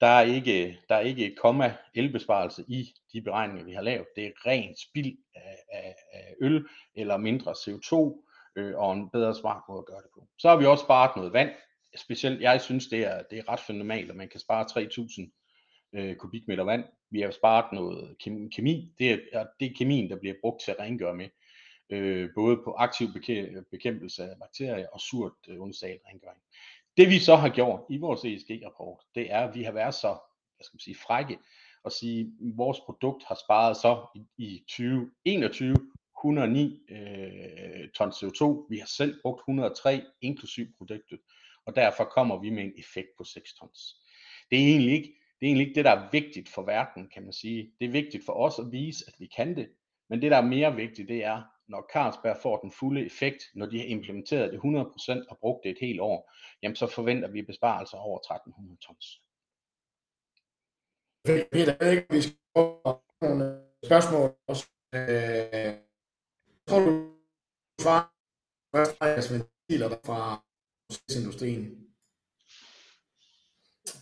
Der 0.00 0.06
er 0.06 0.22
ikke, 0.22 0.78
der 0.88 0.94
er 0.94 1.00
ikke 1.00 1.26
et 1.26 1.38
komma 1.38 1.76
elbesparelse 1.94 2.64
i 2.68 2.94
de 3.12 3.22
beregninger, 3.22 3.64
vi 3.64 3.72
har 3.72 3.82
lavet. 3.82 4.06
Det 4.16 4.26
er 4.26 4.46
rent 4.46 4.80
spild 4.80 5.18
af, 5.34 5.56
af, 5.72 5.94
af 6.12 6.34
øl 6.40 6.66
eller 6.94 7.16
mindre 7.16 7.52
CO2 7.52 8.26
øh, 8.56 8.78
og 8.78 8.92
en 8.92 9.10
bedre 9.10 9.34
smart 9.34 9.62
måde 9.68 9.78
at 9.78 9.86
gøre 9.86 10.02
det 10.02 10.10
på. 10.14 10.28
Så 10.38 10.48
har 10.48 10.56
vi 10.56 10.66
også 10.66 10.84
sparet 10.84 11.16
noget 11.16 11.32
vand. 11.32 11.50
Specielt, 11.96 12.40
jeg 12.40 12.60
synes, 12.60 12.86
det 12.86 12.98
er, 12.98 13.22
det 13.30 13.38
er 13.38 13.48
ret 13.48 13.60
fenomenalt, 13.60 14.10
at 14.10 14.16
man 14.16 14.28
kan 14.28 14.40
spare 14.40 14.64
3.000 14.64 15.98
øh, 15.98 16.16
kubikmeter 16.16 16.64
vand. 16.64 16.84
Vi 17.10 17.20
har 17.20 17.30
sparet 17.30 17.72
noget 17.72 18.16
kemi. 18.56 18.94
Det 18.98 19.10
er, 19.32 19.46
det 19.60 19.66
er 19.66 19.74
kemien, 19.78 20.10
der 20.10 20.16
bliver 20.16 20.34
brugt 20.40 20.62
til 20.64 20.70
at 20.70 20.80
rengøre 20.80 21.14
med. 21.14 21.28
Øh, 21.90 22.30
både 22.34 22.56
på 22.56 22.72
aktiv 22.72 23.08
bekæmpelse 23.70 24.22
af 24.24 24.38
bakterier 24.38 24.86
og 24.92 25.00
surt 25.00 25.32
øh, 25.48 25.60
rengøring. 25.60 26.40
Det 26.96 27.08
vi 27.08 27.18
så 27.18 27.36
har 27.36 27.48
gjort 27.48 27.80
i 27.90 27.96
vores 27.98 28.24
ESG-rapport, 28.24 29.00
det 29.14 29.32
er, 29.32 29.40
at 29.40 29.54
vi 29.54 29.62
har 29.62 29.72
været 29.72 29.94
så 29.94 30.18
hvad 30.60 30.64
skal 30.64 30.74
man 30.74 30.80
sige, 30.80 30.96
frække 31.06 31.38
og 31.84 31.92
sige, 31.92 32.20
at 32.20 32.56
vores 32.56 32.80
produkt 32.80 33.24
har 33.24 33.34
sparet 33.34 33.76
så 33.76 34.06
i, 34.14 34.26
i 34.38 34.58
2021 34.68 35.76
109 36.18 36.80
øh, 36.90 37.90
ton 37.94 38.10
CO2. 38.10 38.66
Vi 38.70 38.78
har 38.78 38.86
selv 38.86 39.20
brugt 39.22 39.40
103 39.40 40.02
inklusiv 40.20 40.66
produktet, 40.78 41.20
og 41.66 41.76
derfor 41.76 42.04
kommer 42.04 42.40
vi 42.40 42.50
med 42.50 42.62
en 42.62 42.72
effekt 42.78 43.08
på 43.18 43.24
6 43.24 43.54
tons. 43.54 43.96
Det 44.50 44.58
er 44.58 44.66
egentlig 44.66 44.92
ikke 44.92 45.14
det, 45.40 45.46
er 45.46 45.50
egentlig 45.50 45.66
ikke 45.66 45.78
det, 45.78 45.84
der 45.84 45.90
er 45.90 46.08
vigtigt 46.12 46.48
for 46.48 46.62
verden, 46.62 47.08
kan 47.14 47.22
man 47.22 47.32
sige. 47.32 47.72
Det 47.78 47.86
er 47.86 47.90
vigtigt 47.90 48.24
for 48.24 48.32
os 48.32 48.58
at 48.58 48.72
vise, 48.72 49.04
at 49.08 49.14
vi 49.18 49.26
kan 49.26 49.56
det, 49.56 49.68
men 50.08 50.22
det, 50.22 50.30
der 50.30 50.36
er 50.36 50.46
mere 50.46 50.76
vigtigt, 50.76 51.08
det 51.08 51.24
er, 51.24 51.42
når 51.70 51.90
Carlsberg 51.92 52.36
får 52.42 52.56
den 52.56 52.72
fulde 52.72 53.06
effekt, 53.06 53.42
når 53.54 53.66
de 53.66 53.78
har 53.78 53.86
implementeret 53.86 54.52
det 54.52 54.58
100% 54.58 55.30
og 55.30 55.38
brugt 55.38 55.60
det 55.64 55.70
et 55.70 55.78
helt 55.80 56.00
år, 56.00 56.32
jamen 56.62 56.76
så 56.76 56.86
forventer 56.86 57.28
vi 57.28 57.42
besparelser 57.42 57.96
over 57.96 58.18
1300 58.18 58.78
tons. 58.86 59.06
Peter, 61.52 61.74
jeg 61.80 61.92
ikke, 61.92 62.06
vi 62.10 62.22
skal 62.22 62.36
nogle 63.22 63.62
spørgsmål 63.84 64.34
også. 64.46 64.66
Øh, 64.94 65.74
tror 66.68 66.80
du, 66.86 66.92
svarer 67.80 69.32
ventiler 69.32 69.88
der 69.88 70.00
fra 70.04 70.44
industrien? 71.16 71.64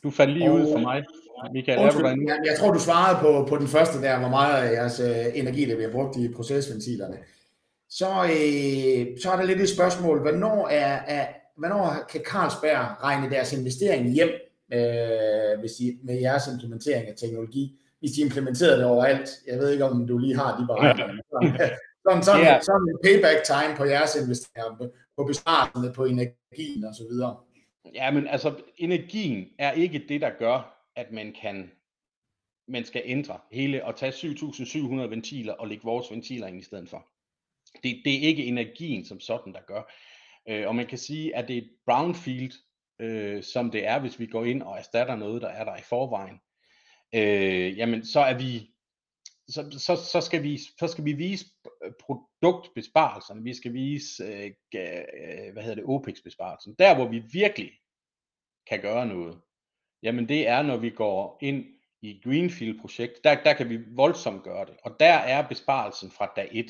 Du 0.03 0.11
faldt 0.11 0.33
lige 0.33 0.51
og, 0.51 0.55
ud 0.55 0.73
for 0.73 0.79
mig. 0.79 1.05
Michael, 1.53 1.79
undskyld, 1.79 2.05
er 2.05 2.15
du 2.15 2.23
jeg, 2.29 2.41
jeg 2.45 2.59
tror, 2.59 2.73
du 2.73 2.81
svarede 2.81 3.17
på, 3.21 3.47
på 3.49 3.57
den 3.57 3.69
første 3.69 4.03
der, 4.03 4.19
hvor 4.19 4.29
meget 4.29 4.63
af 4.63 4.73
jeres 4.73 5.01
øh, 5.01 5.39
energi, 5.41 5.65
der 5.65 5.77
bliver 5.77 5.93
brugt 5.93 6.17
i 6.17 6.33
procesventilerne 6.37 7.19
så, 7.91 8.07
øh, 8.07 9.21
så 9.23 9.31
er 9.31 9.37
der 9.37 9.45
lidt 9.45 9.61
et 9.61 9.69
spørgsmål, 9.69 10.21
hvornår, 10.21 10.69
er, 10.69 11.01
er, 11.07 11.27
hvornår 11.57 12.07
kan 12.11 12.21
Carlsberg 12.21 13.03
regne 13.03 13.31
deres 13.31 13.53
investering 13.53 14.13
hjem 14.13 14.31
øh, 14.73 15.61
hvis 15.61 15.73
de, 15.73 15.99
med 16.03 16.21
jeres 16.21 16.49
implementering 16.53 17.09
af 17.09 17.15
teknologi, 17.17 17.79
hvis 18.01 18.13
de 18.13 18.21
implementerer 18.21 18.77
det 18.77 18.85
overalt? 18.85 19.31
Jeg 19.47 19.59
ved 19.59 19.73
ikke, 19.73 19.85
om 19.85 20.07
du 20.07 20.19
lige 20.19 20.37
har 20.37 20.61
de 20.61 20.67
beregninger. 20.67 21.23
Sådan, 22.09 22.23
sådan, 22.23 22.45
yeah. 22.45 22.63
sådan 22.63 22.89
en 22.89 22.99
payback 23.05 23.45
time 23.45 23.77
på 23.77 23.85
jeres 23.85 24.17
investeringer, 24.17 24.89
på 25.17 25.25
besparelserne, 25.25 25.93
på 25.93 26.05
energien 26.05 26.85
og 26.85 26.95
så 26.95 27.03
videre. 27.11 27.37
Ja, 27.95 28.11
men 28.11 28.27
altså, 28.27 28.55
energien 28.77 29.47
er 29.59 29.73
ikke 29.73 30.05
det, 30.09 30.21
der 30.21 30.31
gør, 30.39 30.85
at 30.97 31.13
man 31.13 31.35
kan 31.43 31.71
man 32.69 32.85
skal 32.85 33.03
ændre 33.05 33.39
hele 33.53 33.85
og 33.85 33.97
tage 33.97 34.13
7.700 34.13 34.95
ventiler 34.95 35.53
og 35.53 35.69
lægge 35.69 35.85
vores 35.85 36.11
ventiler 36.11 36.47
ind 36.47 36.61
i 36.61 36.63
stedet 36.63 36.89
for. 36.89 37.07
Det, 37.83 38.03
det 38.05 38.15
er 38.15 38.29
ikke 38.29 38.45
energien 38.45 39.05
som 39.05 39.21
sådan, 39.21 39.53
der 39.53 39.61
gør. 39.67 39.83
Øh, 40.49 40.69
og 40.69 40.75
man 40.75 40.87
kan 40.87 40.99
sige, 40.99 41.37
at 41.37 41.49
det 41.49 41.59
er 41.59 41.63
et 41.63 41.71
brownfield, 41.87 42.53
øh, 43.01 43.43
som 43.43 43.71
det 43.71 43.87
er, 43.87 43.99
hvis 43.99 44.21
vi 44.21 44.27
går 44.27 44.45
ind 44.45 44.63
og 44.63 44.79
erstatter 44.79 45.17
noget, 45.17 45.43
der 45.43 45.49
er 45.49 45.65
der 45.65 45.77
i 45.77 45.83
forvejen. 45.83 46.41
Øh, 47.15 47.79
jamen, 47.79 48.05
så 48.05 48.21
er 48.21 48.39
vi 48.39 48.71
så, 49.49 49.71
så, 49.71 49.97
så, 49.97 50.21
skal 50.21 50.43
vi, 50.43 50.59
så 50.59 50.87
skal 50.87 51.05
vi 51.05 51.13
vise 51.13 51.47
produktbesparelserne, 52.01 53.43
vi 53.43 53.55
skal 53.55 53.73
vise, 53.73 54.25
øh, 54.25 54.51
øh 54.75 55.53
hvad 55.53 55.63
hedder 55.63 55.75
det, 55.75 55.85
OPEX-besparelsen. 55.85 56.75
Der, 56.79 56.95
hvor 56.95 57.09
vi 57.09 57.23
virkelig 57.33 57.71
kan 58.67 58.81
gøre 58.81 59.07
noget, 59.07 59.41
jamen 60.03 60.29
det 60.29 60.49
er, 60.49 60.63
når 60.63 60.77
vi 60.77 60.91
går 60.91 61.39
ind 61.43 61.65
i 62.03 62.21
Greenfield-projekt, 62.25 63.25
der, 63.25 63.43
der 63.43 63.53
kan 63.53 63.69
vi 63.69 63.79
voldsomt 63.91 64.43
gøre 64.43 64.67
det. 64.67 64.77
Og 64.85 64.97
der 65.01 65.15
er 65.15 65.49
besparelsen 65.49 66.11
fra 66.11 66.33
dag 66.37 66.49
1. 66.53 66.67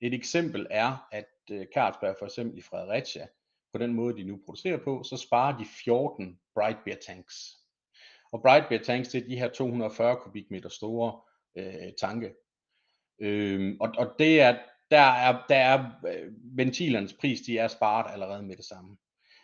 Et 0.00 0.14
eksempel 0.14 0.66
er, 0.70 1.08
at 1.12 1.28
øh, 1.50 1.66
Carlsberg 1.74 2.16
for 2.18 2.26
eksempel 2.26 2.58
i 2.58 2.62
Fredericia, 2.62 3.26
på 3.72 3.78
den 3.78 3.94
måde 3.94 4.16
de 4.16 4.24
nu 4.24 4.40
producerer 4.44 4.78
på, 4.84 5.02
så 5.02 5.16
sparer 5.16 5.58
de 5.58 5.64
14 5.84 6.38
Bright 6.54 6.78
Beer 6.84 6.96
tanks. 7.06 7.56
Og 8.32 8.42
Bright 8.42 8.68
Beer 8.68 8.82
tanks, 8.82 9.08
det 9.08 9.22
er 9.22 9.28
de 9.28 9.38
her 9.38 9.48
240 9.48 10.16
kubikmeter 10.16 10.68
store 10.68 11.20
øh, 11.56 11.92
tanke. 12.00 12.34
Øhm, 13.18 13.76
og, 13.80 13.92
og 13.98 14.14
det 14.18 14.40
er, 14.40 14.58
der 14.90 15.00
er, 15.00 15.44
der 15.48 15.56
er 15.56 15.90
øh, 16.08 16.32
ventilernes 16.56 17.12
pris, 17.12 17.40
de 17.40 17.58
er 17.58 17.68
sparet 17.68 18.12
allerede 18.12 18.42
med 18.42 18.56
det 18.56 18.64
samme. 18.64 18.96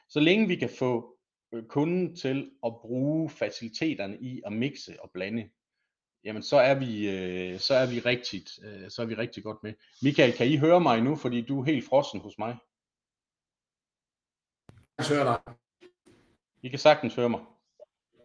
Så 0.08 0.20
længe 0.20 0.48
vi 0.48 0.56
kan 0.56 0.70
få 0.78 1.18
øh, 1.52 1.64
kunden 1.64 2.16
til 2.16 2.50
at 2.66 2.72
bruge 2.80 3.30
faciliteterne 3.30 4.18
i 4.20 4.42
at 4.46 4.52
mixe 4.52 5.02
og 5.02 5.10
blande, 5.14 5.50
jamen 6.24 6.42
så 6.42 6.56
er 6.56 6.74
vi, 6.74 7.10
øh, 7.10 7.58
så 7.58 7.74
er 7.74 7.86
vi 7.86 7.98
rigtig, 8.00 8.42
øh, 8.64 8.90
så 8.90 9.02
er 9.02 9.06
vi 9.06 9.14
rigtig 9.14 9.42
godt 9.42 9.62
med. 9.62 9.74
Michael, 10.02 10.32
kan 10.32 10.46
I 10.46 10.56
høre 10.56 10.80
mig 10.80 11.02
nu, 11.02 11.16
fordi 11.16 11.40
du 11.40 11.60
er 11.60 11.64
helt 11.64 11.84
frossen 11.88 12.20
hos 12.20 12.38
mig? 12.38 12.56
Jeg 14.98 15.06
hører 15.08 15.24
dig. 15.24 15.54
I 16.62 16.68
kan 16.68 16.78
sagtens 16.78 17.14
høre 17.14 17.28
mig. 17.28 17.40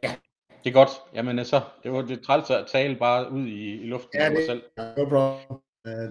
Ja. 0.03 0.15
Det 0.63 0.69
er 0.69 0.73
godt. 0.73 0.89
Jamen 1.13 1.45
så, 1.45 1.61
det 1.83 1.91
var 1.91 2.01
det 2.01 2.21
træls 2.21 2.49
at 2.49 2.67
tale 2.67 2.95
bare 2.95 3.31
ud 3.31 3.47
i, 3.47 3.81
i 3.81 3.85
luften 3.85 4.19
ja, 4.19 4.29
det, 4.29 4.45
selv. 4.45 4.63
No. 4.77 5.37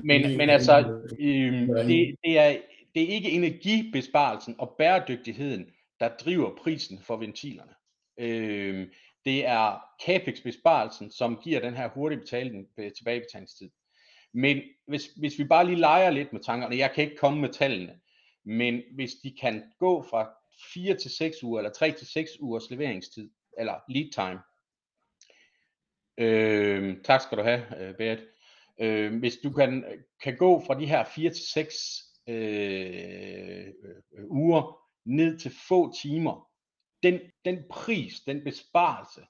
Men, 0.02 0.36
men 0.36 0.50
altså, 0.50 0.78
øh, 1.18 1.68
det, 1.68 2.16
det, 2.24 2.38
er, 2.38 2.56
det 2.94 3.02
er 3.02 3.08
ikke 3.08 3.30
energibesparelsen 3.30 4.54
og 4.58 4.74
bæredygtigheden, 4.78 5.70
der 6.00 6.08
driver 6.08 6.56
prisen 6.56 6.98
for 6.98 7.16
ventilerne. 7.16 7.72
Øh, 8.18 8.88
det 9.26 9.46
er 9.46 9.80
capex-besparelsen, 10.06 11.10
som 11.10 11.40
giver 11.44 11.60
den 11.60 11.76
her 11.76 11.88
hurtige 11.88 12.20
betaling, 12.20 12.66
øh, 12.78 12.92
tilbagebetalingstid. 12.92 13.70
Men 14.34 14.62
hvis, 14.88 15.06
hvis 15.06 15.38
vi 15.38 15.44
bare 15.44 15.66
lige 15.66 15.78
leger 15.78 16.10
lidt 16.10 16.32
med 16.32 16.40
tankerne, 16.40 16.76
jeg 16.76 16.92
kan 16.94 17.04
ikke 17.04 17.16
komme 17.16 17.40
med 17.40 17.48
tallene, 17.48 18.00
men 18.44 18.82
hvis 18.94 19.12
de 19.22 19.36
kan 19.40 19.62
gå 19.78 20.02
fra 20.02 20.30
4 20.74 20.94
til 20.94 21.10
6 21.10 21.42
uger, 21.42 21.58
eller 21.58 21.72
3 21.72 21.92
til 21.92 22.06
6 22.06 22.30
ugers 22.40 22.70
leveringstid, 22.70 23.30
eller 23.58 23.74
lead 23.88 24.12
time, 24.12 24.40
øh, 26.18 26.96
tak 27.04 27.20
skal 27.20 27.38
du 27.38 27.42
have, 27.42 27.60
øh, 27.60 27.96
Bert. 27.96 28.18
Berit. 28.18 28.28
Øh, 28.80 29.18
hvis 29.18 29.36
du 29.36 29.50
kan, 29.50 29.84
kan 30.22 30.36
gå 30.36 30.62
fra 30.66 30.80
de 30.80 30.86
her 30.86 31.04
4 31.04 31.30
til 31.30 31.46
6 31.52 31.74
øh, 32.28 33.66
øh, 33.66 34.24
uger 34.30 34.78
ned 35.04 35.38
til 35.38 35.52
få 35.68 35.92
timer, 36.02 36.48
den, 37.02 37.20
den 37.44 37.64
pris, 37.70 38.20
den 38.20 38.44
besparelse, 38.44 39.20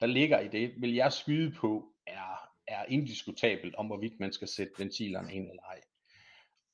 der 0.00 0.06
ligger 0.06 0.40
i 0.40 0.48
det, 0.48 0.74
vil 0.80 0.94
jeg 0.94 1.12
skyde 1.12 1.52
på, 1.52 1.94
er, 2.06 2.48
er 2.66 2.84
indiskutabelt 2.88 3.74
om, 3.74 3.86
hvorvidt 3.86 4.20
man 4.20 4.32
skal 4.32 4.48
sætte 4.48 4.72
ventilerne 4.78 5.34
ind 5.34 5.48
eller 5.50 5.62
ej. 5.62 5.80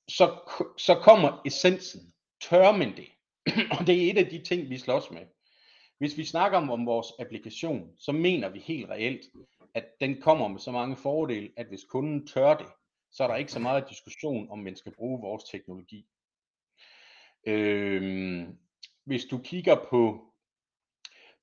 Så, 0.09 0.39
så 0.79 0.95
kommer 0.95 1.43
essensen. 1.47 2.13
Tør 2.41 2.73
man 2.73 2.97
det? 2.97 3.09
og 3.79 3.87
det 3.87 4.05
er 4.05 4.11
et 4.11 4.19
af 4.19 4.27
de 4.27 4.45
ting, 4.45 4.71
vi 4.71 4.79
slås 4.79 5.11
med. 5.11 5.27
Hvis 5.99 6.17
vi 6.17 6.25
snakker 6.25 6.59
om, 6.59 6.71
om 6.71 6.87
vores 6.87 7.07
applikation, 7.19 7.95
så 7.99 8.13
mener 8.13 8.49
vi 8.49 8.59
helt 8.59 8.91
reelt, 8.91 9.21
at 9.75 9.85
den 10.01 10.21
kommer 10.21 10.49
med 10.49 10.61
så 10.61 10.71
mange 10.71 10.97
fordele, 10.97 11.53
at 11.57 11.67
hvis 11.67 11.85
kunden 11.85 12.27
tør 12.27 12.57
det, 12.57 12.67
så 13.13 13.25
er 13.25 13.29
der 13.29 13.37
ikke 13.37 13.53
så 13.53 13.59
meget 13.59 13.89
diskussion 13.91 14.51
om, 14.51 14.59
man 14.59 14.77
skal 14.77 14.93
bruge 14.93 15.21
vores 15.21 15.45
teknologi. 15.45 16.07
Øhm, 17.47 18.59
hvis 19.05 19.25
du 19.25 19.39
kigger 19.39 19.77
på 19.91 20.33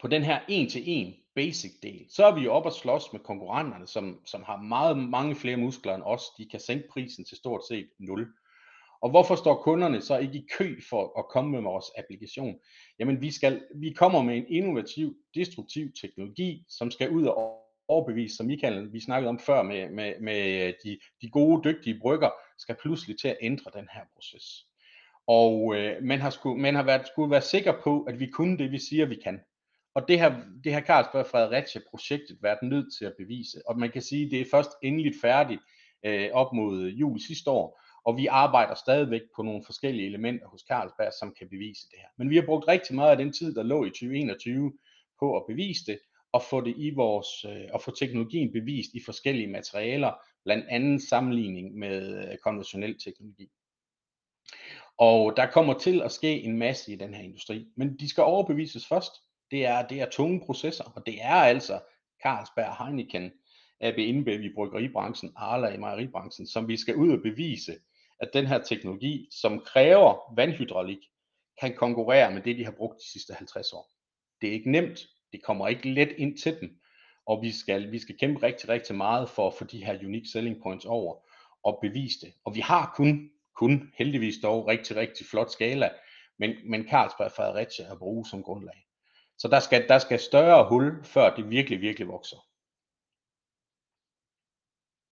på 0.01 0.07
den 0.07 0.23
her 0.23 0.39
en-til-en 0.47 1.15
basic 1.35 1.71
del, 1.83 2.05
så 2.09 2.25
er 2.25 2.35
vi 2.35 2.41
jo 2.41 2.51
op 2.51 2.67
at 2.67 2.73
slås 2.73 3.13
med 3.13 3.19
konkurrenterne, 3.19 3.87
som, 3.87 4.21
som 4.25 4.43
har 4.43 4.57
meget 4.57 4.97
mange 4.97 5.35
flere 5.35 5.57
muskler 5.57 5.95
end 5.95 6.03
os. 6.03 6.23
De 6.37 6.49
kan 6.49 6.59
sænke 6.59 6.87
prisen 6.87 7.25
til 7.25 7.37
stort 7.37 7.61
set 7.67 7.89
0. 7.99 8.27
Og 9.01 9.09
hvorfor 9.09 9.35
står 9.35 9.61
kunderne 9.61 10.01
så 10.01 10.17
ikke 10.17 10.37
i 10.37 10.47
kø 10.57 10.79
for 10.89 11.19
at 11.19 11.25
komme 11.29 11.51
med 11.51 11.61
vores 11.61 11.85
applikation? 11.97 12.59
Jamen 12.99 13.21
vi, 13.21 13.31
skal, 13.31 13.63
vi 13.75 13.93
kommer 13.93 14.21
med 14.21 14.37
en 14.37 14.45
innovativ, 14.47 15.15
destruktiv 15.35 15.91
teknologi, 16.01 16.65
som 16.69 16.91
skal 16.91 17.09
ud 17.09 17.25
og 17.25 17.59
overbevise, 17.87 18.35
som 18.35 18.45
Michael, 18.45 18.93
vi 18.93 18.99
snakkede 18.99 19.29
om 19.29 19.39
før 19.39 19.63
med, 19.63 19.89
med, 19.89 20.19
med 20.21 20.73
de, 20.83 20.99
de 21.21 21.29
gode, 21.29 21.61
dygtige 21.63 21.99
brygger, 21.99 22.29
skal 22.57 22.75
pludselig 22.81 23.19
til 23.19 23.27
at 23.27 23.37
ændre 23.41 23.71
den 23.73 23.87
her 23.93 24.01
proces. 24.15 24.68
Og 25.29 25.75
øh, 25.75 26.03
man 26.03 26.19
har, 26.19 26.29
skulle, 26.29 26.61
man 26.61 26.75
har 26.75 26.83
været, 26.83 27.07
skulle 27.07 27.31
være 27.31 27.41
sikker 27.41 27.73
på, 27.83 28.03
at 28.03 28.19
vi 28.19 28.27
kunne 28.27 28.57
det, 28.57 28.71
vi 28.71 28.79
siger, 28.79 29.05
vi 29.05 29.15
kan. 29.23 29.39
Og 29.95 30.07
det 30.07 30.19
har, 30.19 30.43
det 30.63 30.73
har 30.73 30.81
Carlsberg 30.81 31.25
Fredericia-projektet 31.25 32.37
været 32.41 32.63
nødt 32.63 32.93
til 32.97 33.05
at 33.05 33.13
bevise. 33.17 33.57
Og 33.67 33.79
man 33.79 33.91
kan 33.91 34.01
sige, 34.01 34.25
at 34.25 34.31
det 34.31 34.41
er 34.41 34.45
først 34.51 34.69
endeligt 34.83 35.21
færdigt 35.21 35.61
øh, 36.05 36.29
op 36.33 36.53
mod 36.53 36.87
jul 36.87 37.19
sidste 37.19 37.51
år. 37.51 37.81
Og 38.05 38.17
vi 38.17 38.25
arbejder 38.25 38.75
stadigvæk 38.75 39.21
på 39.35 39.43
nogle 39.43 39.63
forskellige 39.65 40.07
elementer 40.07 40.47
hos 40.47 40.61
Carlsberg, 40.61 41.13
som 41.19 41.33
kan 41.39 41.49
bevise 41.49 41.87
det 41.91 41.99
her. 41.99 42.07
Men 42.17 42.29
vi 42.29 42.35
har 42.35 42.45
brugt 42.45 42.67
rigtig 42.67 42.95
meget 42.95 43.11
af 43.11 43.17
den 43.17 43.33
tid, 43.33 43.55
der 43.55 43.63
lå 43.63 43.85
i 43.85 43.89
2021 43.89 44.73
på 45.19 45.37
at 45.37 45.43
bevise 45.47 45.85
det, 45.85 45.99
og 46.31 46.41
få 46.49 46.61
det 46.61 46.73
i 46.77 46.89
vores, 46.95 47.45
øh, 47.45 47.69
og 47.73 47.81
få 47.81 47.91
teknologien 47.91 48.51
bevist 48.51 48.89
i 48.93 49.01
forskellige 49.05 49.47
materialer, 49.47 50.11
blandt 50.43 50.65
andet 50.69 51.01
sammenligning 51.01 51.75
med 51.75 52.31
øh, 52.31 52.37
konventionel 52.37 52.99
teknologi. 52.99 53.49
Og 54.99 55.37
der 55.37 55.51
kommer 55.51 55.79
til 55.79 56.01
at 56.01 56.11
ske 56.11 56.41
en 56.41 56.57
masse 56.57 56.91
i 56.91 56.95
den 56.95 57.13
her 57.13 57.23
industri, 57.23 57.67
men 57.75 57.97
de 57.99 58.09
skal 58.09 58.23
overbevises 58.23 58.87
først. 58.87 59.11
Det 59.51 59.65
er, 59.65 59.87
det 59.87 60.01
er 60.01 60.09
tunge 60.09 60.41
processer, 60.45 60.83
og 60.95 61.05
det 61.05 61.21
er 61.21 61.35
altså 61.35 61.79
Carlsberg, 62.23 62.85
Heineken, 62.85 63.31
AB 63.81 63.97
InBev 63.97 64.41
i 64.41 64.53
bryggeribranchen, 64.55 65.31
Arla 65.35 65.67
i 65.67 65.77
mejeribranchen, 65.77 66.47
som 66.47 66.67
vi 66.67 66.77
skal 66.77 66.95
ud 66.95 67.11
og 67.11 67.21
bevise, 67.23 67.75
at 68.19 68.29
den 68.33 68.47
her 68.47 68.63
teknologi, 68.63 69.27
som 69.31 69.59
kræver 69.59 70.33
vandhydraulik, 70.35 70.99
kan 71.61 71.75
konkurrere 71.75 72.31
med 72.31 72.41
det, 72.41 72.57
de 72.57 72.65
har 72.65 72.71
brugt 72.71 72.99
de 72.99 73.11
sidste 73.11 73.33
50 73.33 73.73
år. 73.73 73.89
Det 74.41 74.49
er 74.49 74.53
ikke 74.53 74.71
nemt, 74.71 75.07
det 75.31 75.43
kommer 75.43 75.67
ikke 75.67 75.93
let 75.93 76.09
ind 76.17 76.37
til 76.37 76.57
dem, 76.61 76.79
og 77.25 77.41
vi 77.41 77.51
skal, 77.51 77.91
vi 77.91 77.99
skal 77.99 78.17
kæmpe 78.17 78.43
rigtig, 78.43 78.69
rigtig 78.69 78.95
meget 78.95 79.29
for 79.29 79.47
at 79.47 79.53
få 79.53 79.65
de 79.65 79.85
her 79.85 79.99
unique 80.05 80.31
selling 80.31 80.61
points 80.63 80.85
over 80.85 81.15
og 81.63 81.79
bevise 81.81 82.19
det. 82.21 82.33
Og 82.45 82.55
vi 82.55 82.59
har 82.59 82.93
kun, 82.95 83.29
kun 83.59 83.91
heldigvis 83.97 84.35
dog 84.43 84.67
rigtig, 84.67 84.95
rigtig 84.95 85.25
flot 85.31 85.51
skala, 85.51 85.89
men, 86.39 86.55
men 86.65 86.87
Carlsberg 86.89 87.31
Fredericia 87.31 87.91
at 87.91 87.99
bruge 87.99 88.25
som 88.25 88.43
grundlag. 88.43 88.85
Så 89.37 89.47
der 89.47 89.59
skal, 89.59 89.87
der 89.87 89.99
skal 89.99 90.19
større 90.19 90.69
hul, 90.69 91.03
før 91.03 91.35
det 91.35 91.49
virkelig, 91.49 91.81
virkelig 91.81 92.07
vokser. 92.07 92.37